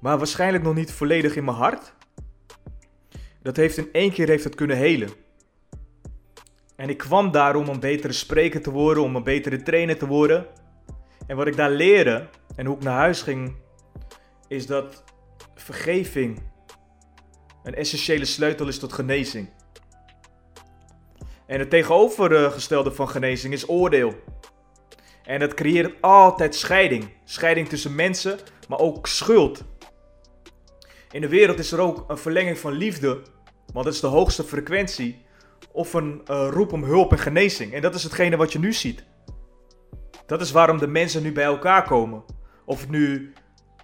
Maar 0.00 0.18
waarschijnlijk 0.18 0.64
nog 0.64 0.74
niet 0.74 0.92
volledig 0.92 1.36
in 1.36 1.44
mijn 1.44 1.56
hart. 1.56 1.94
Dat 3.42 3.56
heeft 3.56 3.76
in 3.76 3.88
één 3.92 4.12
keer 4.12 4.28
heeft 4.28 4.44
het 4.44 4.54
kunnen 4.54 4.76
helen. 4.76 5.10
En 6.76 6.88
ik 6.88 6.98
kwam 6.98 7.30
daar 7.30 7.56
om 7.56 7.68
een 7.68 7.80
betere 7.80 8.12
spreker 8.12 8.62
te 8.62 8.70
worden, 8.70 9.02
om 9.02 9.16
een 9.16 9.22
betere 9.22 9.62
trainer 9.62 9.98
te 9.98 10.06
worden. 10.06 10.46
En 11.26 11.36
wat 11.36 11.46
ik 11.46 11.56
daar 11.56 11.70
leerde 11.70 12.28
en 12.56 12.66
hoe 12.66 12.76
ik 12.76 12.82
naar 12.82 12.98
huis 12.98 13.22
ging, 13.22 13.56
is 14.48 14.66
dat 14.66 15.04
vergeving 15.54 16.42
een 17.62 17.74
essentiële 17.74 18.24
sleutel 18.24 18.68
is 18.68 18.78
tot 18.78 18.92
genezing. 18.92 19.48
En 21.46 21.58
het 21.58 21.70
tegenovergestelde 21.70 22.92
van 22.92 23.08
genezing 23.08 23.52
is 23.52 23.68
oordeel. 23.68 24.14
En 25.24 25.40
dat 25.40 25.54
creëert 25.54 25.94
altijd 26.00 26.54
scheiding. 26.54 27.10
Scheiding 27.24 27.68
tussen 27.68 27.94
mensen, 27.94 28.38
maar 28.68 28.78
ook 28.78 29.06
schuld. 29.06 29.64
In 31.10 31.20
de 31.20 31.28
wereld 31.28 31.58
is 31.58 31.72
er 31.72 31.80
ook 31.80 32.04
een 32.08 32.18
verlenging 32.18 32.58
van 32.58 32.72
liefde, 32.72 33.22
want 33.72 33.84
dat 33.84 33.94
is 33.94 34.00
de 34.00 34.06
hoogste 34.06 34.44
frequentie. 34.44 35.24
Of 35.72 35.94
een 35.94 36.22
uh, 36.30 36.48
roep 36.50 36.72
om 36.72 36.84
hulp 36.84 37.12
en 37.12 37.18
genezing. 37.18 37.72
En 37.72 37.80
dat 37.80 37.94
is 37.94 38.02
hetgene 38.02 38.36
wat 38.36 38.52
je 38.52 38.58
nu 38.58 38.72
ziet. 38.72 39.04
Dat 40.26 40.40
is 40.40 40.50
waarom 40.50 40.78
de 40.78 40.86
mensen 40.86 41.22
nu 41.22 41.32
bij 41.32 41.44
elkaar 41.44 41.84
komen. 41.84 42.24
Of 42.64 42.80
het 42.80 42.90
nu 42.90 43.32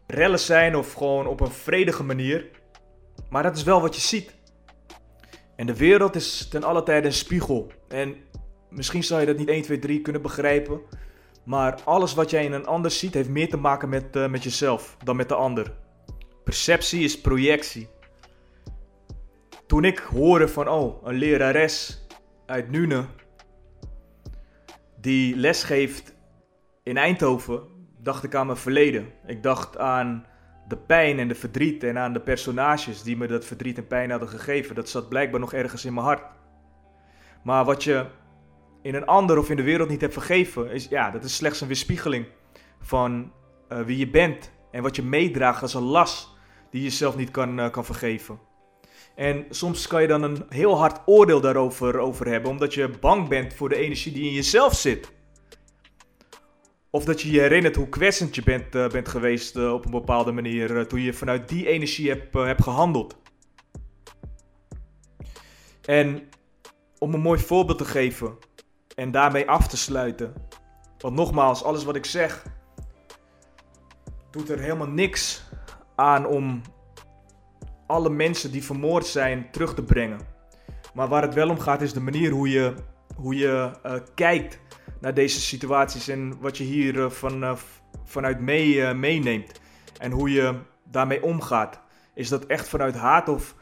rellen 0.06 0.38
zijn 0.38 0.76
of 0.76 0.92
gewoon 0.92 1.26
op 1.26 1.40
een 1.40 1.50
vredige 1.50 2.02
manier. 2.02 2.50
Maar 3.30 3.42
dat 3.42 3.56
is 3.56 3.62
wel 3.62 3.80
wat 3.80 3.94
je 3.94 4.00
ziet. 4.00 4.34
En 5.62 5.68
de 5.68 5.76
wereld 5.76 6.14
is 6.14 6.48
ten 6.48 6.62
alle 6.62 6.82
tijde 6.82 7.06
een 7.06 7.12
spiegel. 7.12 7.72
En 7.88 8.16
misschien 8.70 9.04
zou 9.04 9.20
je 9.20 9.26
dat 9.26 9.36
niet 9.36 9.48
1, 9.48 9.62
2, 9.62 9.78
3 9.78 10.00
kunnen 10.00 10.22
begrijpen. 10.22 10.80
Maar 11.44 11.80
alles 11.84 12.14
wat 12.14 12.30
jij 12.30 12.44
in 12.44 12.52
een 12.52 12.66
ander 12.66 12.90
ziet, 12.90 13.14
heeft 13.14 13.28
meer 13.28 13.48
te 13.48 13.56
maken 13.56 13.88
met, 13.88 14.16
uh, 14.16 14.28
met 14.28 14.42
jezelf 14.42 14.96
dan 15.04 15.16
met 15.16 15.28
de 15.28 15.34
ander. 15.34 15.74
Perceptie 16.44 17.04
is 17.04 17.20
projectie. 17.20 17.88
Toen 19.66 19.84
ik 19.84 19.98
hoorde 19.98 20.48
van, 20.48 20.68
oh, 20.68 21.06
een 21.06 21.14
lerares 21.14 22.06
uit 22.46 22.70
Nune 22.70 23.04
die 25.00 25.36
lesgeeft 25.36 26.14
in 26.82 26.96
Eindhoven, 26.96 27.62
dacht 27.98 28.24
ik 28.24 28.34
aan 28.34 28.46
mijn 28.46 28.58
verleden. 28.58 29.12
Ik 29.26 29.42
dacht 29.42 29.78
aan 29.78 30.26
de 30.68 30.76
pijn 30.76 31.18
en 31.18 31.28
de 31.28 31.34
verdriet 31.34 31.84
en 31.84 31.98
aan 31.98 32.12
de 32.12 32.20
personages 32.20 33.02
die 33.02 33.16
me 33.16 33.26
dat 33.26 33.44
verdriet 33.44 33.78
en 33.78 33.86
pijn 33.86 34.10
hadden 34.10 34.28
gegeven. 34.28 34.74
Dat 34.74 34.88
zat 34.88 35.08
blijkbaar 35.08 35.40
nog 35.40 35.52
ergens 35.52 35.84
in 35.84 35.94
mijn 35.94 36.06
hart. 36.06 36.22
Maar 37.42 37.64
wat 37.64 37.84
je 37.84 38.06
in 38.82 38.94
een 38.94 39.06
ander 39.06 39.38
of 39.38 39.50
in 39.50 39.56
de 39.56 39.62
wereld 39.62 39.88
niet 39.88 40.00
hebt 40.00 40.12
vergeven, 40.12 40.70
is 40.70 40.88
ja, 40.88 41.10
dat 41.10 41.24
is 41.24 41.36
slechts 41.36 41.60
een 41.60 41.66
weerspiegeling 41.66 42.26
van 42.80 43.32
uh, 43.72 43.80
wie 43.80 43.98
je 43.98 44.08
bent 44.08 44.50
en 44.70 44.82
wat 44.82 44.96
je 44.96 45.02
meedraagt 45.02 45.62
als 45.62 45.74
een 45.74 45.82
last 45.82 46.28
die 46.70 46.80
je 46.80 46.86
jezelf 46.86 47.16
niet 47.16 47.30
kan, 47.30 47.58
uh, 47.58 47.70
kan 47.70 47.84
vergeven. 47.84 48.38
En 49.14 49.46
soms 49.50 49.86
kan 49.86 50.02
je 50.02 50.08
dan 50.08 50.22
een 50.22 50.44
heel 50.48 50.78
hard 50.78 51.00
oordeel 51.06 51.40
daarover 51.40 51.98
over 51.98 52.26
hebben, 52.28 52.50
omdat 52.50 52.74
je 52.74 52.90
bang 53.00 53.28
bent 53.28 53.54
voor 53.54 53.68
de 53.68 53.76
energie 53.76 54.12
die 54.12 54.24
in 54.24 54.32
jezelf 54.32 54.74
zit. 54.74 55.12
Of 56.94 57.04
dat 57.04 57.20
je 57.20 57.30
je 57.30 57.40
herinnert 57.40 57.76
hoe 57.76 57.88
kwetsend 57.88 58.34
je 58.34 58.42
bent, 58.42 58.74
uh, 58.74 58.88
bent 58.88 59.08
geweest 59.08 59.56
uh, 59.56 59.72
op 59.72 59.84
een 59.84 59.90
bepaalde 59.90 60.32
manier. 60.32 60.70
Uh, 60.70 60.82
toen 60.82 61.00
je 61.00 61.12
vanuit 61.12 61.48
die 61.48 61.66
energie 61.66 62.08
hebt, 62.08 62.34
hebt 62.34 62.62
gehandeld. 62.62 63.16
En 65.84 66.28
om 66.98 67.14
een 67.14 67.20
mooi 67.20 67.40
voorbeeld 67.40 67.78
te 67.78 67.84
geven. 67.84 68.36
En 68.94 69.10
daarmee 69.10 69.48
af 69.48 69.68
te 69.68 69.76
sluiten. 69.76 70.32
Want 70.98 71.14
nogmaals, 71.14 71.64
alles 71.64 71.84
wat 71.84 71.96
ik 71.96 72.04
zeg. 72.04 72.44
Doet 74.30 74.50
er 74.50 74.58
helemaal 74.58 74.88
niks 74.88 75.42
aan 75.96 76.26
om 76.26 76.60
alle 77.86 78.10
mensen 78.10 78.52
die 78.52 78.64
vermoord 78.64 79.06
zijn 79.06 79.50
terug 79.50 79.74
te 79.74 79.82
brengen. 79.82 80.20
Maar 80.94 81.08
waar 81.08 81.22
het 81.22 81.34
wel 81.34 81.50
om 81.50 81.58
gaat 81.58 81.82
is 81.82 81.92
de 81.92 82.00
manier 82.00 82.30
hoe 82.30 82.48
je, 82.48 82.74
hoe 83.16 83.34
je 83.36 83.70
kijkt 84.14 84.58
naar 85.02 85.14
deze 85.14 85.40
situaties 85.40 86.08
en 86.08 86.40
wat 86.40 86.56
je 86.56 86.64
hier 86.64 86.94
uh, 86.94 87.10
van, 87.10 87.42
uh, 87.42 87.56
vanuit 88.04 88.40
mee, 88.40 88.74
uh, 88.74 88.92
meeneemt 88.92 89.60
en 89.98 90.10
hoe 90.10 90.30
je 90.30 90.54
daarmee 90.84 91.22
omgaat. 91.22 91.80
Is 92.14 92.28
dat 92.28 92.46
echt 92.46 92.68
vanuit 92.68 92.94
haat 92.94 93.28
of 93.28 93.54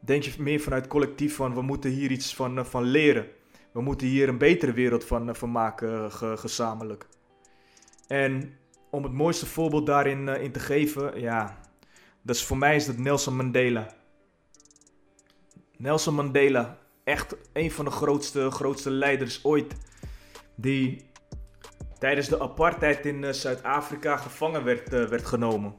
denk 0.00 0.22
je 0.22 0.42
meer 0.42 0.60
vanuit 0.60 0.86
collectief 0.86 1.36
van 1.36 1.54
we 1.54 1.62
moeten 1.62 1.90
hier 1.90 2.10
iets 2.10 2.34
van, 2.34 2.66
van 2.66 2.82
leren? 2.82 3.26
We 3.72 3.80
moeten 3.80 4.06
hier 4.06 4.28
een 4.28 4.38
betere 4.38 4.72
wereld 4.72 5.04
van, 5.04 5.36
van 5.36 5.50
maken 5.50 6.12
ge, 6.12 6.36
gezamenlijk. 6.36 7.06
En 8.06 8.52
om 8.90 9.02
het 9.02 9.12
mooiste 9.12 9.46
voorbeeld 9.46 9.86
daarin 9.86 10.28
in 10.28 10.52
te 10.52 10.60
geven, 10.60 11.20
ja, 11.20 11.58
dat 12.22 12.42
voor 12.42 12.58
mij 12.58 12.76
is 12.76 12.86
dat 12.86 12.96
Nelson 12.96 13.36
Mandela. 13.36 13.94
Nelson 15.76 16.14
Mandela, 16.14 16.78
echt 17.04 17.36
een 17.52 17.70
van 17.70 17.84
de 17.84 17.90
grootste, 17.90 18.50
grootste 18.50 18.90
leiders 18.90 19.44
ooit 19.44 19.74
die 20.60 21.10
tijdens 21.98 22.28
de 22.28 22.40
apartheid 22.40 23.06
in 23.06 23.22
uh, 23.22 23.32
Zuid-Afrika 23.32 24.16
gevangen 24.16 24.64
werd, 24.64 24.92
uh, 24.92 25.04
werd 25.04 25.26
genomen. 25.26 25.74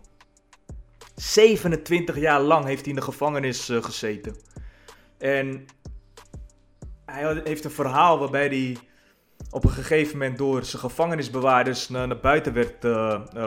27 1.16 2.18
jaar 2.20 2.42
lang 2.42 2.66
heeft 2.66 2.80
hij 2.80 2.90
in 2.90 2.96
de 2.96 3.02
gevangenis 3.02 3.70
uh, 3.70 3.84
gezeten. 3.84 4.36
En 5.18 5.66
hij 7.06 7.42
heeft 7.44 7.64
een 7.64 7.72
verhaal 7.72 8.20
waarbij 8.20 8.48
hij 8.48 8.78
op 9.50 9.64
een 9.64 9.70
gegeven 9.70 10.18
moment 10.18 10.38
door 10.38 10.66
zijn 10.66 10.82
gevangenisbewaarders 10.82 11.90
naar, 11.90 12.08
naar 12.08 12.20
buiten 12.20 12.54
werd 12.54 12.86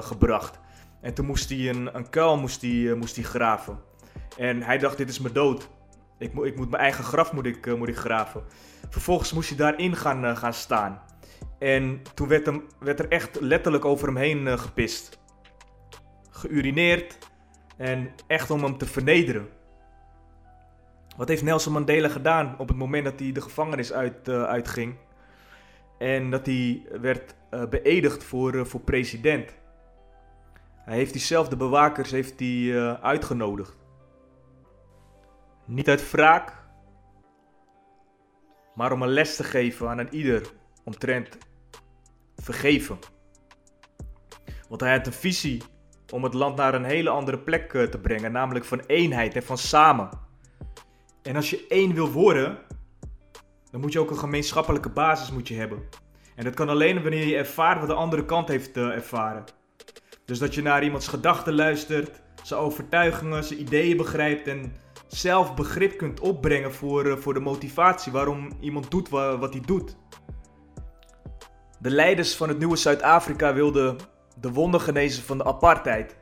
gebracht. 0.04 0.58
En 1.00 1.14
toen 1.14 1.26
moest 1.26 1.48
hij 1.48 1.68
een, 1.68 1.96
een 1.96 2.10
kuil 2.10 2.38
moest 2.38 2.62
hij, 2.62 2.94
moest 2.94 3.16
hij 3.16 3.24
graven. 3.24 3.80
En 4.36 4.62
hij 4.62 4.78
dacht, 4.78 4.96
dit 4.96 5.08
is 5.08 5.18
mijn 5.18 5.34
dood. 5.34 5.68
Ik, 6.18 6.32
mo 6.32 6.42
ik 6.42 6.56
moet 6.56 6.70
mijn 6.70 6.82
eigen 6.82 7.04
graf 7.04 7.32
moet 7.32 7.46
ik, 7.46 7.76
moet 7.76 7.88
ik 7.88 7.96
graven. 7.96 8.42
Vervolgens 8.90 9.32
moest 9.32 9.48
hij 9.48 9.58
daarin 9.58 9.96
gaan, 9.96 10.36
gaan 10.36 10.54
staan. 10.54 11.02
En 11.62 12.02
toen 12.14 12.28
werd, 12.28 12.46
hem, 12.46 12.66
werd 12.78 12.98
er 12.98 13.08
echt 13.08 13.40
letterlijk 13.40 13.84
over 13.84 14.06
hem 14.06 14.16
heen 14.16 14.46
uh, 14.46 14.58
gepist. 14.58 15.20
Geurineerd. 16.30 17.18
En 17.76 18.10
echt 18.26 18.50
om 18.50 18.62
hem 18.62 18.78
te 18.78 18.86
vernederen. 18.86 19.48
Wat 21.16 21.28
heeft 21.28 21.42
Nelson 21.42 21.72
Mandela 21.72 22.08
gedaan 22.08 22.54
op 22.58 22.68
het 22.68 22.76
moment 22.76 23.04
dat 23.04 23.18
hij 23.20 23.32
de 23.32 23.40
gevangenis 23.40 23.92
uit, 23.92 24.28
uh, 24.28 24.42
uitging? 24.42 24.96
En 25.98 26.30
dat 26.30 26.46
hij 26.46 26.86
werd 27.00 27.34
uh, 27.50 27.66
beëdigd 27.68 28.24
voor, 28.24 28.66
voor 28.66 28.80
president. 28.80 29.54
Hij 30.76 30.96
heeft 30.96 31.12
diezelfde 31.12 31.56
bewakers 31.56 32.10
heeft 32.10 32.40
hij, 32.40 32.96
uitgenodigd. 33.00 33.76
Niet 35.66 35.88
uit 35.88 36.10
wraak, 36.10 36.64
maar 38.74 38.92
om 38.92 39.02
een 39.02 39.08
les 39.08 39.36
te 39.36 39.44
geven 39.44 39.88
aan 39.88 39.98
een 39.98 40.14
ieder 40.14 40.52
omtrent 40.84 41.38
vergeven. 42.42 42.98
Want 44.68 44.80
hij 44.80 44.96
had 44.96 45.06
een 45.06 45.12
visie 45.12 45.62
om 46.12 46.24
het 46.24 46.34
land 46.34 46.56
naar 46.56 46.74
een 46.74 46.84
hele 46.84 47.10
andere 47.10 47.38
plek 47.38 47.74
eh, 47.74 47.82
te 47.82 47.98
brengen, 47.98 48.32
namelijk 48.32 48.64
van 48.64 48.80
eenheid 48.86 49.34
en 49.34 49.42
van 49.42 49.58
samen. 49.58 50.08
En 51.22 51.36
als 51.36 51.50
je 51.50 51.66
één 51.68 51.94
wil 51.94 52.10
worden, 52.10 52.58
dan 53.70 53.80
moet 53.80 53.92
je 53.92 54.00
ook 54.00 54.10
een 54.10 54.18
gemeenschappelijke 54.18 54.88
basis 54.88 55.30
moet 55.30 55.48
je 55.48 55.54
hebben. 55.54 55.82
En 56.34 56.44
dat 56.44 56.54
kan 56.54 56.68
alleen 56.68 57.02
wanneer 57.02 57.26
je 57.26 57.36
ervaart 57.36 57.78
wat 57.78 57.88
de 57.88 57.94
andere 57.94 58.24
kant 58.24 58.48
heeft 58.48 58.76
uh, 58.76 58.94
ervaren. 58.94 59.44
Dus 60.24 60.38
dat 60.38 60.54
je 60.54 60.62
naar 60.62 60.84
iemands 60.84 61.08
gedachten 61.08 61.54
luistert, 61.54 62.22
zijn 62.42 62.60
overtuigingen, 62.60 63.44
zijn 63.44 63.60
ideeën 63.60 63.96
begrijpt 63.96 64.48
en 64.48 64.76
zelf 65.06 65.54
begrip 65.54 65.98
kunt 65.98 66.20
opbrengen 66.20 66.74
voor, 66.74 67.06
uh, 67.06 67.16
voor 67.16 67.34
de 67.34 67.40
motivatie 67.40 68.12
waarom 68.12 68.52
iemand 68.60 68.90
doet 68.90 69.08
wat 69.08 69.52
hij 69.52 69.62
doet. 69.66 69.96
De 71.82 71.90
leiders 71.90 72.36
van 72.36 72.48
het 72.48 72.58
nieuwe 72.58 72.76
Zuid-Afrika 72.76 73.54
wilden 73.54 73.96
de 74.40 74.52
wonden 74.52 74.80
genezen 74.80 75.22
van 75.22 75.38
de 75.38 75.44
apartheid. 75.44 76.16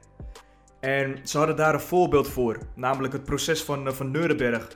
En 0.80 1.18
ze 1.22 1.38
hadden 1.38 1.56
daar 1.56 1.74
een 1.74 1.80
voorbeeld 1.80 2.28
voor, 2.28 2.58
namelijk 2.74 3.12
het 3.12 3.24
proces 3.24 3.62
van, 3.62 3.86
uh, 3.86 3.92
van 3.92 4.10
Nuremberg, 4.10 4.68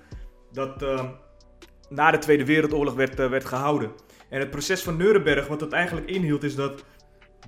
dat 0.53 0.83
uh, 0.83 1.05
na 1.89 2.11
de 2.11 2.19
Tweede 2.19 2.45
Wereldoorlog 2.45 2.95
werd, 2.95 3.21
uh, 3.21 3.29
werd 3.29 3.45
gehouden. 3.45 3.91
En 4.29 4.41
het 4.41 4.51
proces 4.51 4.83
van 4.83 4.97
Nuremberg, 4.97 5.47
wat 5.47 5.61
dat 5.61 5.73
eigenlijk 5.73 6.11
inhield, 6.11 6.43
is 6.43 6.55
dat 6.55 6.85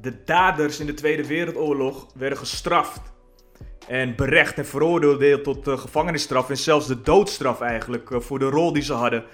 de 0.00 0.24
daders 0.24 0.80
in 0.80 0.86
de 0.86 0.94
Tweede 0.94 1.26
Wereldoorlog 1.26 2.06
werden 2.14 2.38
gestraft. 2.38 3.00
En 3.88 4.14
berecht 4.14 4.58
en 4.58 4.66
veroordeeld 4.66 5.44
tot 5.44 5.80
gevangenisstraf 5.80 6.50
en 6.50 6.56
zelfs 6.56 6.86
de 6.86 7.00
doodstraf 7.00 7.60
eigenlijk 7.60 8.08
voor 8.12 8.38
de 8.38 8.48
rol 8.48 8.72
die 8.72 8.82
ze 8.82 8.92
hadden 8.92 9.24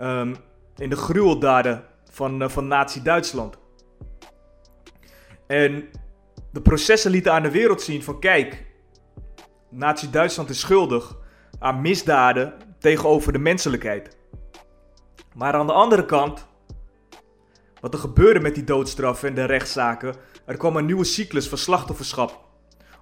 um, 0.00 0.36
in 0.76 0.90
de 0.90 0.96
gruweldaden 0.96 1.84
van, 2.14 2.42
uh, 2.42 2.48
van 2.48 2.66
Nazi-Duitsland. 2.66 3.58
En 5.46 5.88
de 6.52 6.60
processen 6.62 7.10
lieten 7.10 7.32
aan 7.32 7.42
de 7.42 7.50
wereld 7.50 7.82
zien 7.82 8.02
van 8.02 8.20
kijk, 8.20 8.66
Nazi-Duitsland 9.70 10.50
is 10.50 10.60
schuldig 10.60 11.16
aan 11.58 11.80
misdaden 11.80 12.54
tegenover 12.78 13.32
de 13.32 13.38
menselijkheid. 13.38 14.16
Maar 15.34 15.54
aan 15.54 15.66
de 15.66 15.72
andere 15.72 16.04
kant 16.04 16.46
wat 17.80 17.94
er 17.94 18.00
gebeurde 18.00 18.40
met 18.40 18.54
die 18.54 18.64
doodstraf 18.64 19.22
en 19.22 19.34
de 19.34 19.44
rechtszaken. 19.44 20.14
Er 20.46 20.56
kwam 20.56 20.76
een 20.76 20.86
nieuwe 20.86 21.04
cyclus 21.04 21.48
van 21.48 21.58
slachtofferschap. 21.58 22.40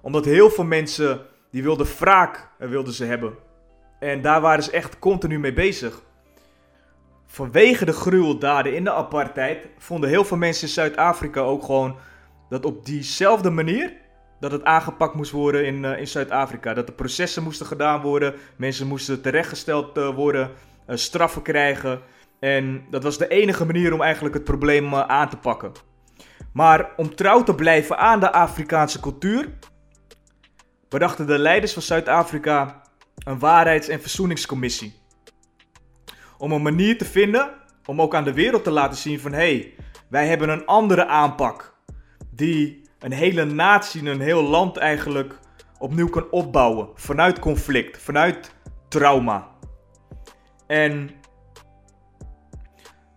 Omdat 0.01 0.25
heel 0.25 0.49
veel 0.49 0.63
mensen 0.63 1.21
die 1.51 1.63
wilden 1.63 1.87
wraak 1.99 2.49
eh, 2.59 2.69
wilden 2.69 2.93
ze 2.93 3.05
hebben. 3.05 3.35
En 3.99 4.21
daar 4.21 4.41
waren 4.41 4.63
ze 4.63 4.71
echt 4.71 4.99
continu 4.99 5.39
mee 5.39 5.53
bezig. 5.53 6.01
Vanwege 7.33 7.85
de 7.85 7.93
gruweldaden 7.93 8.75
in 8.75 8.83
de 8.83 8.91
apartheid 8.91 9.67
vonden 9.77 10.09
heel 10.09 10.25
veel 10.25 10.37
mensen 10.37 10.67
in 10.67 10.73
Zuid-Afrika 10.73 11.41
ook 11.41 11.63
gewoon 11.63 11.95
dat 12.49 12.65
op 12.65 12.85
diezelfde 12.85 13.49
manier 13.49 13.93
dat 14.39 14.51
het 14.51 14.63
aangepakt 14.63 15.15
moest 15.15 15.31
worden 15.31 15.65
in, 15.65 15.83
uh, 15.83 15.99
in 15.99 16.07
Zuid-Afrika. 16.07 16.73
Dat 16.73 16.87
de 16.87 16.93
processen 16.93 17.43
moesten 17.43 17.65
gedaan 17.65 18.01
worden, 18.01 18.33
mensen 18.55 18.87
moesten 18.87 19.21
terechtgesteld 19.21 19.97
uh, 19.97 20.15
worden, 20.15 20.51
uh, 20.87 20.95
straffen 20.95 21.41
krijgen. 21.41 22.01
En 22.39 22.85
dat 22.89 23.03
was 23.03 23.17
de 23.17 23.27
enige 23.27 23.65
manier 23.65 23.93
om 23.93 24.01
eigenlijk 24.01 24.35
het 24.35 24.43
probleem 24.43 24.95
aan 24.95 25.29
te 25.29 25.37
pakken. 25.37 25.71
Maar 26.51 26.91
om 26.97 27.15
trouw 27.15 27.43
te 27.43 27.55
blijven 27.55 27.97
aan 27.97 28.19
de 28.19 28.31
Afrikaanse 28.31 28.99
cultuur, 28.99 29.49
bedachten 30.89 31.27
de 31.27 31.39
leiders 31.39 31.73
van 31.73 31.81
Zuid-Afrika 31.81 32.81
een 33.15 33.39
waarheids- 33.39 33.87
en 33.87 34.01
verzoeningscommissie. 34.01 35.01
Om 36.43 36.51
een 36.51 36.61
manier 36.61 36.97
te 36.97 37.05
vinden 37.05 37.51
om 37.85 38.01
ook 38.01 38.15
aan 38.15 38.23
de 38.23 38.33
wereld 38.33 38.63
te 38.63 38.71
laten 38.71 38.97
zien 38.97 39.19
van 39.19 39.31
hé, 39.31 39.37
hey, 39.37 39.75
wij 40.09 40.27
hebben 40.27 40.49
een 40.49 40.65
andere 40.65 41.07
aanpak 41.07 41.77
die 42.31 42.81
een 42.99 43.11
hele 43.11 43.45
natie, 43.45 44.09
een 44.09 44.21
heel 44.21 44.43
land 44.43 44.77
eigenlijk 44.77 45.39
opnieuw 45.79 46.09
kan 46.09 46.31
opbouwen. 46.31 46.89
Vanuit 46.95 47.39
conflict, 47.39 47.97
vanuit 48.01 48.55
trauma. 48.87 49.47
En 50.67 51.09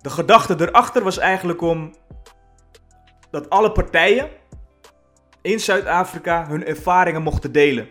de 0.01 0.11
gedachte 0.11 0.55
erachter 0.59 1.03
was 1.03 1.19
eigenlijk 1.19 1.61
om 1.61 1.95
dat 3.31 3.51
alle 3.51 3.73
partijen 3.73 4.31
in 5.43 5.61
Zuid-Afrika 5.61 6.47
hun 6.47 6.67
ervaringen 6.67 7.23
mochten 7.23 7.53
delen. 7.53 7.89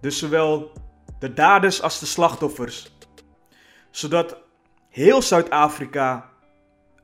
Dus 0.00 0.18
zowel 0.18 0.72
de 1.18 1.32
daders 1.32 1.82
als 1.82 1.98
de 1.98 2.06
slachtoffers. 2.06 2.96
Zodat 3.90 4.44
heel 4.96 5.22
Zuid-Afrika 5.22 6.30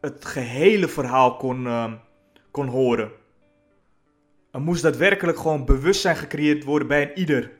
het 0.00 0.24
gehele 0.24 0.88
verhaal 0.88 1.36
kon, 1.36 1.64
uh, 1.64 1.92
kon 2.50 2.66
horen. 2.66 3.10
Er 4.50 4.60
moest 4.60 4.82
daadwerkelijk 4.82 5.38
gewoon 5.38 5.64
bewustzijn 5.64 6.16
gecreëerd 6.16 6.64
worden 6.64 6.88
bij 6.88 7.02
een 7.02 7.18
ieder. 7.18 7.52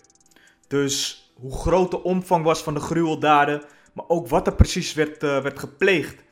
Dus 0.68 1.27
hoe 1.35 1.53
groot 1.53 1.90
de 1.90 2.03
omvang 2.03 2.45
was 2.45 2.62
van 2.62 2.75
de 2.75 2.81
gruweldaden, 2.81 3.62
maar 3.92 4.05
ook 4.09 4.29
wat 4.29 4.47
er 4.47 4.55
precies 4.55 4.95
werd, 4.95 5.23
uh, 5.23 5.42
werd 5.42 5.59
gepleegd 5.59 6.23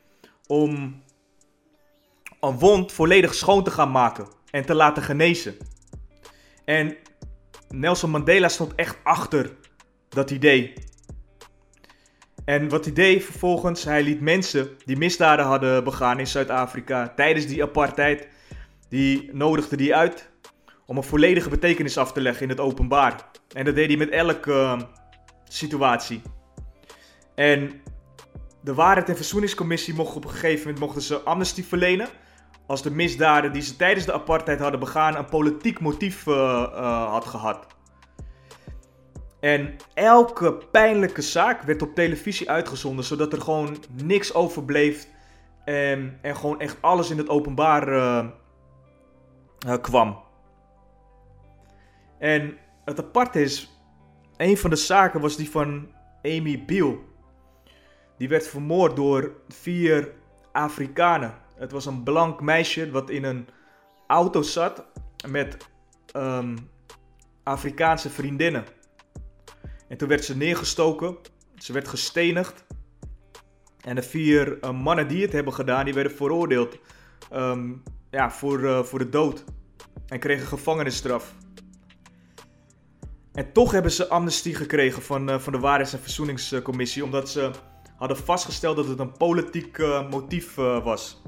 om 0.46 1.02
een 2.40 2.58
wond 2.58 2.92
volledig 2.92 3.34
schoon 3.34 3.64
te 3.64 3.70
gaan 3.70 3.90
maken 3.90 4.26
en 4.50 4.66
te 4.66 4.74
laten 4.74 5.02
genezen. 5.02 5.56
En 6.64 6.96
Nelson 7.68 8.10
Mandela 8.10 8.48
stond 8.48 8.74
echt 8.74 8.96
achter 9.02 9.56
dat 10.08 10.30
idee. 10.30 10.72
En 12.44 12.68
wat 12.68 12.84
hij 12.84 12.94
deed 12.94 13.24
vervolgens, 13.24 13.84
hij 13.84 14.02
liet 14.02 14.20
mensen 14.20 14.68
die 14.84 14.96
misdaden 14.96 15.44
hadden 15.44 15.84
begaan 15.84 16.18
in 16.18 16.26
Zuid-Afrika 16.26 17.12
tijdens 17.16 17.46
die 17.46 17.62
apartheid, 17.62 18.28
die 18.88 19.30
nodigde 19.32 19.76
die 19.76 19.94
uit 19.94 20.28
om 20.86 20.96
een 20.96 21.02
volledige 21.02 21.48
betekenis 21.48 21.98
af 21.98 22.12
te 22.12 22.20
leggen 22.20 22.42
in 22.42 22.48
het 22.48 22.60
openbaar. 22.60 23.24
En 23.52 23.64
dat 23.64 23.74
deed 23.74 23.88
hij 23.88 23.96
met 23.96 24.08
elke 24.08 24.52
uh, 24.52 24.80
situatie. 25.48 26.22
En 27.34 27.82
de 28.60 28.74
Waarheid- 28.74 29.08
en 29.08 29.16
Verzoeningscommissie 29.16 29.94
mocht 29.94 30.16
op 30.16 30.24
een 30.24 30.30
gegeven 30.30 30.60
moment 30.60 30.78
mochten 30.78 31.02
ze 31.02 31.20
amnestie 31.20 31.64
verlenen. 31.64 32.08
Als 32.66 32.82
de 32.82 32.90
misdaden 32.90 33.52
die 33.52 33.62
ze 33.62 33.76
tijdens 33.76 34.06
de 34.06 34.12
apartheid 34.12 34.58
hadden 34.58 34.80
begaan 34.80 35.16
een 35.16 35.24
politiek 35.24 35.80
motief 35.80 36.26
uh, 36.26 37.10
had 37.10 37.24
gehad. 37.24 37.66
En 39.40 39.76
elke 39.94 40.54
pijnlijke 40.70 41.22
zaak 41.22 41.62
werd 41.62 41.82
op 41.82 41.94
televisie 41.94 42.50
uitgezonden, 42.50 43.04
zodat 43.04 43.32
er 43.32 43.40
gewoon 43.40 43.76
niks 44.04 44.34
overbleef. 44.34 45.06
En, 45.64 46.18
en 46.22 46.36
gewoon 46.36 46.60
echt 46.60 46.76
alles 46.80 47.10
in 47.10 47.18
het 47.18 47.28
openbaar 47.28 47.88
uh, 47.88 48.26
kwam. 49.80 50.18
En 52.18 52.58
het 52.84 52.98
aparte 52.98 53.40
is, 53.40 53.78
een 54.36 54.56
van 54.56 54.70
de 54.70 54.76
zaken 54.76 55.20
was 55.20 55.36
die 55.36 55.50
van 55.50 55.88
Amy 56.22 56.64
Biel. 56.66 57.04
Die 58.16 58.28
werd 58.28 58.46
vermoord 58.46 58.96
door 58.96 59.32
vier 59.48 60.12
Afrikanen. 60.52 61.34
Het 61.56 61.72
was 61.72 61.86
een 61.86 62.02
blank 62.02 62.40
meisje 62.40 62.90
wat 62.90 63.10
in 63.10 63.24
een 63.24 63.48
auto 64.06 64.42
zat 64.42 64.84
met 65.28 65.56
um, 66.16 66.56
Afrikaanse 67.42 68.10
vriendinnen. 68.10 68.64
En 69.90 69.96
toen 69.96 70.08
werd 70.08 70.24
ze 70.24 70.36
neergestoken. 70.36 71.16
Ze 71.58 71.72
werd 71.72 71.88
gestenigd. 71.88 72.64
En 73.80 73.94
de 73.94 74.02
vier 74.02 74.58
uh, 74.64 74.70
mannen 74.70 75.08
die 75.08 75.22
het 75.22 75.32
hebben 75.32 75.52
gedaan, 75.52 75.84
die 75.84 75.94
werden 75.94 76.12
veroordeeld 76.12 76.78
um, 77.32 77.82
ja, 78.10 78.30
voor, 78.30 78.60
uh, 78.60 78.82
voor 78.82 78.98
de 78.98 79.08
dood. 79.08 79.44
En 80.06 80.18
kregen 80.18 80.46
gevangenisstraf. 80.46 81.34
En 83.32 83.52
toch 83.52 83.72
hebben 83.72 83.90
ze 83.90 84.08
amnestie 84.08 84.54
gekregen 84.54 85.02
van, 85.02 85.30
uh, 85.30 85.38
van 85.38 85.52
de 85.52 85.58
Waarheids- 85.58 85.92
en 85.92 86.00
Verzoeningscommissie. 86.00 87.04
Omdat 87.04 87.28
ze 87.28 87.50
hadden 87.96 88.16
vastgesteld 88.16 88.76
dat 88.76 88.88
het 88.88 88.98
een 88.98 89.16
politiek 89.16 89.78
motief 90.10 90.54
was. 90.54 91.22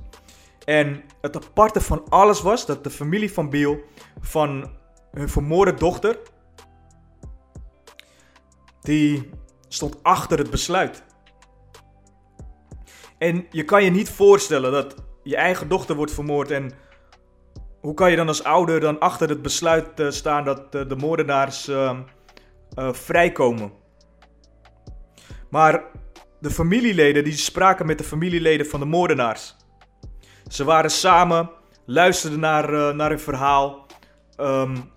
En 0.65 1.03
het 1.21 1.37
aparte 1.37 1.81
van 1.81 2.09
alles 2.09 2.41
was 2.43 2.67
dat 2.67 2.85
de 2.85 2.91
familie 2.91 3.33
van 3.33 3.51
Biel 3.51 3.81
van 4.21 4.71
hun 5.11 5.29
vermoorde 5.29 5.75
dochter. 5.75 6.19
Die 8.83 9.31
stond 9.69 10.03
achter 10.03 10.39
het 10.39 10.51
besluit. 10.51 11.03
En 13.19 13.47
je 13.51 13.65
kan 13.65 13.85
je 13.85 13.91
niet 13.91 14.11
voorstellen 14.11 14.73
dat 14.73 14.95
je 15.23 15.37
eigen 15.37 15.69
dochter 15.69 15.97
wordt 15.97 16.13
vermoord 16.13 16.51
en 16.51 16.73
hoe 17.81 17.95
kan 17.95 18.11
je 18.11 18.17
dan 18.17 18.29
als 18.29 18.45
ouder 18.45 18.81
dan 18.81 18.99
achter 18.99 19.29
het 19.29 19.43
besluit 19.43 20.01
uh, 20.01 20.11
staan 20.11 20.45
dat 20.45 20.75
uh, 20.75 20.89
de 20.89 20.97
moordenaars 20.97 21.69
uh, 21.69 21.99
vrijkomen? 22.77 23.73
Maar 25.51 25.85
de 26.41 26.51
familieleden 26.51 27.25
die 27.25 27.33
spraken 27.33 27.87
met 27.87 27.99
de 27.99 28.05
familieleden 28.05 28.67
van 28.67 28.81
de 28.81 28.87
moordenaars. 28.87 29.57
Ze 30.49 30.65
waren 30.65 30.91
samen, 30.91 31.51
luisterden 31.87 32.41
naar, 32.41 32.95
naar 32.95 33.09
hun 33.09 33.21
verhaal. 33.21 33.87
Um, 34.37 34.92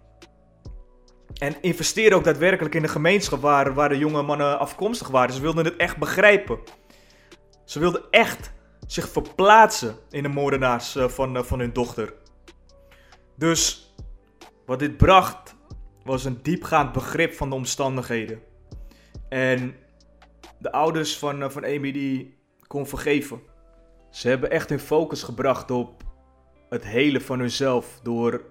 en 1.37 1.55
investeerden 1.61 2.17
ook 2.17 2.23
daadwerkelijk 2.23 2.75
in 2.75 2.81
de 2.81 2.87
gemeenschap 2.87 3.41
waar, 3.41 3.73
waar 3.73 3.89
de 3.89 3.97
jonge 3.97 4.21
mannen 4.21 4.59
afkomstig 4.59 5.07
waren. 5.07 5.33
Ze 5.33 5.41
wilden 5.41 5.65
het 5.65 5.75
echt 5.75 5.97
begrijpen. 5.97 6.59
Ze 7.65 7.79
wilden 7.79 8.03
echt 8.09 8.53
zich 8.87 9.09
verplaatsen 9.09 9.95
in 10.09 10.23
de 10.23 10.29
moordenaars 10.29 10.95
van, 10.99 11.45
van 11.45 11.59
hun 11.59 11.73
dochter. 11.73 12.13
Dus 13.35 13.93
wat 14.65 14.79
dit 14.79 14.97
bracht 14.97 15.55
was 16.03 16.25
een 16.25 16.39
diepgaand 16.41 16.91
begrip 16.91 17.33
van 17.33 17.49
de 17.49 17.55
omstandigheden. 17.55 18.41
En 19.29 19.75
de 20.57 20.71
ouders 20.71 21.17
van, 21.17 21.51
van 21.51 21.65
Amy 21.65 21.91
die 21.91 22.37
kon 22.67 22.87
vergeven. 22.87 23.41
Ze 24.09 24.27
hebben 24.27 24.51
echt 24.51 24.69
hun 24.69 24.79
focus 24.79 25.23
gebracht 25.23 25.71
op 25.71 26.03
het 26.69 26.85
hele 26.85 27.21
van 27.21 27.39
hunzelf 27.39 27.99
door 28.03 28.41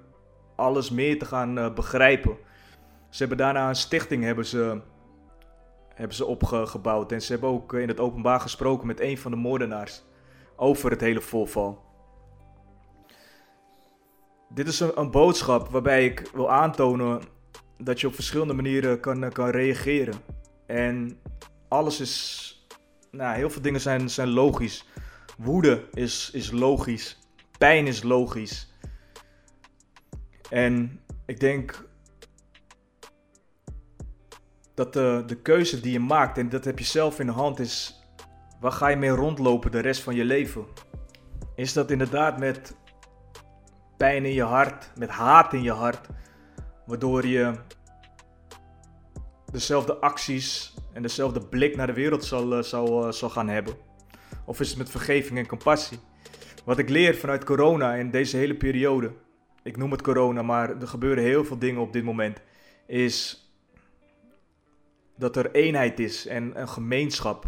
alles 0.56 0.90
meer 0.90 1.18
te 1.18 1.24
gaan 1.24 1.74
begrijpen. 1.74 2.36
Ze 3.14 3.20
hebben 3.20 3.38
daarna 3.38 3.68
een 3.68 3.76
stichting 3.76 4.24
hebben 4.24 4.46
ze, 4.46 4.80
hebben 5.94 6.16
ze 6.16 6.24
opgebouwd 6.24 7.12
en 7.12 7.22
ze 7.22 7.32
hebben 7.32 7.50
ook 7.50 7.72
in 7.72 7.88
het 7.88 8.00
openbaar 8.00 8.40
gesproken 8.40 8.86
met 8.86 9.00
een 9.00 9.18
van 9.18 9.30
de 9.30 9.36
moordenaars 9.36 10.02
over 10.56 10.90
het 10.90 11.00
hele 11.00 11.20
voorval. 11.20 11.84
Dit 14.48 14.68
is 14.68 14.80
een, 14.80 15.00
een, 15.00 15.10
boodschap 15.10 15.68
waarbij 15.68 16.04
ik 16.04 16.30
wil 16.32 16.50
aantonen 16.50 17.22
dat 17.78 18.00
je 18.00 18.06
op 18.06 18.14
verschillende 18.14 18.54
manieren 18.54 19.00
kan, 19.00 19.32
kan 19.32 19.48
reageren. 19.48 20.14
En 20.66 21.20
alles 21.68 22.00
is. 22.00 22.66
Nou, 23.10 23.36
heel 23.36 23.50
veel 23.50 23.62
dingen 23.62 23.80
zijn, 23.80 24.10
zijn 24.10 24.28
logisch. 24.28 24.88
Woede 25.38 25.84
is, 25.92 26.30
is 26.32 26.50
logisch. 26.50 27.18
Pijn 27.58 27.86
is 27.86 28.02
logisch. 28.02 28.72
En 30.50 31.00
ik 31.26 31.40
denk 31.40 31.92
dat 34.74 34.92
de, 34.92 35.22
de 35.26 35.36
keuze 35.36 35.80
die 35.80 35.92
je 35.92 36.00
maakt, 36.00 36.38
en 36.38 36.48
dat 36.48 36.64
heb 36.64 36.78
je 36.78 36.84
zelf 36.84 37.20
in 37.20 37.26
de 37.26 37.32
hand, 37.32 37.58
is 37.58 38.02
waar 38.60 38.72
ga 38.72 38.88
je 38.88 38.96
mee 38.96 39.10
rondlopen 39.10 39.70
de 39.70 39.80
rest 39.80 40.02
van 40.02 40.14
je 40.14 40.24
leven? 40.24 40.64
Is 41.56 41.72
dat 41.72 41.90
inderdaad 41.90 42.38
met 42.38 42.76
pijn 43.96 44.24
in 44.24 44.32
je 44.32 44.42
hart, 44.42 44.90
met 44.98 45.08
haat 45.08 45.52
in 45.52 45.62
je 45.62 45.72
hart, 45.72 46.08
waardoor 46.86 47.26
je 47.26 47.52
dezelfde 49.52 49.96
acties 49.96 50.74
en 50.92 51.02
dezelfde 51.02 51.40
blik 51.40 51.76
naar 51.76 51.86
de 51.86 51.92
wereld 51.92 52.24
zal, 52.24 52.62
zal, 52.62 53.12
zal 53.12 53.30
gaan 53.30 53.48
hebben? 53.48 53.74
Of 54.44 54.60
is 54.60 54.68
het 54.68 54.78
met 54.78 54.90
vergeving 54.90 55.38
en 55.38 55.46
compassie? 55.46 55.98
Wat 56.64 56.78
ik 56.78 56.88
leer 56.88 57.14
vanuit 57.14 57.44
corona 57.44 57.96
en 57.96 58.10
deze 58.10 58.36
hele 58.36 58.54
periode, 58.54 59.12
ik 59.62 59.76
noem 59.76 59.90
het 59.90 60.02
corona, 60.02 60.42
maar 60.42 60.80
er 60.80 60.88
gebeuren 60.88 61.24
heel 61.24 61.44
veel 61.44 61.58
dingen 61.58 61.80
op 61.80 61.92
dit 61.92 62.04
moment, 62.04 62.40
is 62.86 63.43
dat 65.16 65.36
er 65.36 65.50
eenheid 65.50 66.00
is 66.00 66.26
en 66.26 66.60
een 66.60 66.68
gemeenschap. 66.68 67.44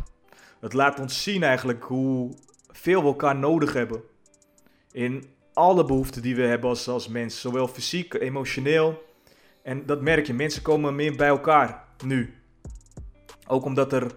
Het 0.61 0.73
laat 0.73 1.01
ons 1.01 1.23
zien 1.23 1.43
eigenlijk 1.43 1.85
hoe 1.85 2.35
veel 2.69 3.01
we 3.01 3.07
elkaar 3.07 3.37
nodig 3.37 3.73
hebben. 3.73 4.03
In 4.93 5.25
alle 5.53 5.85
behoeften 5.85 6.23
die 6.23 6.37
we 6.37 6.43
hebben 6.43 6.71
als, 6.71 6.89
als 6.89 7.09
mens, 7.09 7.41
zowel 7.41 7.69
fysiek, 7.69 8.15
emotioneel. 8.15 9.05
En 9.63 9.87
dat 9.87 10.01
merk 10.01 10.27
je, 10.27 10.35
mensen 10.35 10.63
komen 10.63 10.95
meer 10.95 11.17
bij 11.17 11.29
elkaar 11.29 11.85
nu. 12.05 12.35
Ook 13.47 13.65
omdat 13.65 13.93
er 13.93 14.15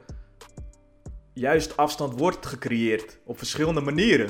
juist 1.34 1.78
afstand 1.78 2.20
wordt 2.20 2.46
gecreëerd 2.46 3.20
op 3.26 3.38
verschillende 3.38 3.82
manieren. 3.82 4.30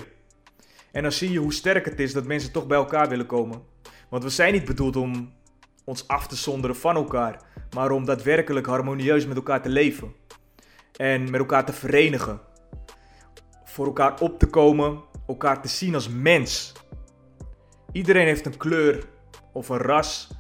En 0.91 1.01
dan 1.01 1.12
zie 1.12 1.32
je 1.32 1.39
hoe 1.39 1.53
sterk 1.53 1.86
het 1.86 1.99
is 1.99 2.13
dat 2.13 2.25
mensen 2.25 2.51
toch 2.51 2.67
bij 2.67 2.77
elkaar 2.77 3.10
willen 3.10 3.25
komen. 3.25 3.62
Want 4.10 4.23
we 4.23 4.29
zijn 4.29 4.53
niet 4.53 4.65
bedoeld 4.65 4.95
om 4.95 5.34
ons 5.89 6.08
af 6.08 6.28
te 6.28 6.36
zonderen 6.36 6.75
van 6.75 6.95
elkaar, 6.95 7.41
maar 7.75 7.91
om 7.91 8.06
daadwerkelijk 8.06 8.65
harmonieus 8.65 9.28
met 9.28 9.36
elkaar 9.36 9.62
te 9.62 9.69
leven. 9.69 10.15
En 10.95 11.23
met 11.23 11.39
elkaar 11.39 11.65
te 11.65 11.73
verenigen. 11.73 12.39
Voor 13.63 13.86
elkaar 13.86 14.19
op 14.19 14.39
te 14.39 14.45
komen, 14.45 15.02
elkaar 15.28 15.62
te 15.62 15.67
zien 15.67 15.93
als 15.93 16.10
mens. 16.10 16.73
Iedereen 17.91 18.25
heeft 18.25 18.45
een 18.45 18.58
kleur 18.58 19.04
of 19.54 19.69
een 19.69 19.78
ras, 19.78 20.32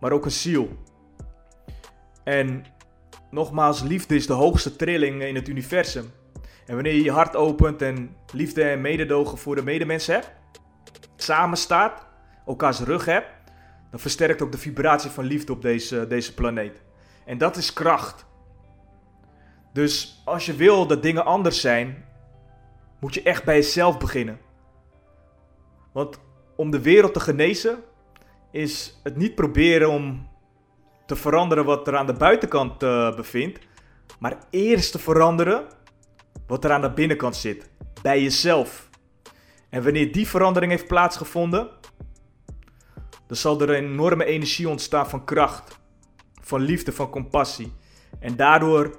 maar 0.00 0.12
ook 0.12 0.24
een 0.24 0.30
ziel. 0.30 0.68
En 2.24 2.64
nogmaals, 3.30 3.82
liefde 3.82 4.14
is 4.14 4.26
de 4.26 4.32
hoogste 4.32 4.76
trilling 4.76 5.22
in 5.22 5.34
het 5.34 5.48
universum. 5.48 6.12
En 6.66 6.74
wanneer 6.74 6.94
je 6.94 7.02
je 7.02 7.10
hart 7.10 7.36
opent 7.36 7.82
en 7.82 8.16
liefde 8.32 8.62
en 8.62 8.80
mededogen 8.80 9.38
voor 9.38 9.54
de 9.54 9.62
medemensen 9.62 10.14
hebt, 10.14 10.30
samen 11.16 11.58
staat, 11.58 12.06
elkaars 12.46 12.80
rug 12.80 13.04
hebt, 13.04 13.41
dan 13.92 14.00
versterkt 14.00 14.42
ook 14.42 14.52
de 14.52 14.58
vibratie 14.58 15.10
van 15.10 15.24
liefde 15.24 15.52
op 15.52 15.62
deze, 15.62 16.06
deze 16.06 16.34
planeet. 16.34 16.82
En 17.24 17.38
dat 17.38 17.56
is 17.56 17.72
kracht. 17.72 18.26
Dus 19.72 20.22
als 20.24 20.46
je 20.46 20.54
wil 20.54 20.86
dat 20.86 21.02
dingen 21.02 21.24
anders 21.24 21.60
zijn, 21.60 22.04
moet 23.00 23.14
je 23.14 23.22
echt 23.22 23.44
bij 23.44 23.54
jezelf 23.54 23.98
beginnen. 23.98 24.38
Want 25.92 26.18
om 26.56 26.70
de 26.70 26.80
wereld 26.80 27.14
te 27.14 27.20
genezen, 27.20 27.78
is 28.50 29.00
het 29.02 29.16
niet 29.16 29.34
proberen 29.34 29.90
om 29.90 30.28
te 31.06 31.16
veranderen 31.16 31.64
wat 31.64 31.86
er 31.86 31.96
aan 31.96 32.06
de 32.06 32.12
buitenkant 32.12 32.82
uh, 32.82 33.14
bevindt, 33.16 33.58
maar 34.18 34.38
eerst 34.50 34.92
te 34.92 34.98
veranderen 34.98 35.66
wat 36.46 36.64
er 36.64 36.72
aan 36.72 36.80
de 36.80 36.92
binnenkant 36.92 37.36
zit, 37.36 37.70
bij 38.02 38.22
jezelf. 38.22 38.88
En 39.68 39.82
wanneer 39.82 40.12
die 40.12 40.28
verandering 40.28 40.72
heeft 40.72 40.86
plaatsgevonden, 40.86 41.68
dan 43.32 43.40
zal 43.40 43.60
er 43.60 43.70
een 43.70 43.84
enorme 43.84 44.24
energie 44.24 44.68
ontstaan 44.68 45.08
van 45.08 45.24
kracht, 45.24 45.80
van 46.40 46.60
liefde, 46.60 46.92
van 46.92 47.10
compassie. 47.10 47.72
En 48.18 48.36
daardoor 48.36 48.98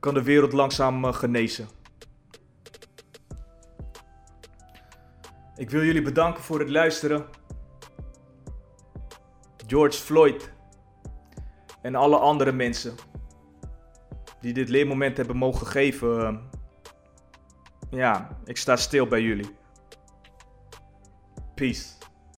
kan 0.00 0.14
de 0.14 0.22
wereld 0.22 0.52
langzaam 0.52 1.04
uh, 1.04 1.12
genezen. 1.12 1.68
Ik 5.56 5.70
wil 5.70 5.84
jullie 5.84 6.02
bedanken 6.02 6.42
voor 6.42 6.58
het 6.58 6.70
luisteren. 6.70 7.26
George 9.66 9.98
Floyd 9.98 10.52
en 11.80 11.94
alle 11.94 12.18
andere 12.18 12.52
mensen 12.52 12.94
die 14.40 14.52
dit 14.52 14.68
leermoment 14.68 15.16
hebben 15.16 15.36
mogen 15.36 15.66
geven. 15.66 16.18
Uh, 16.18 16.38
ja, 17.90 18.38
ik 18.44 18.56
sta 18.56 18.76
stil 18.76 19.06
bij 19.06 19.22
jullie. 19.22 19.56
Peace. 21.54 22.01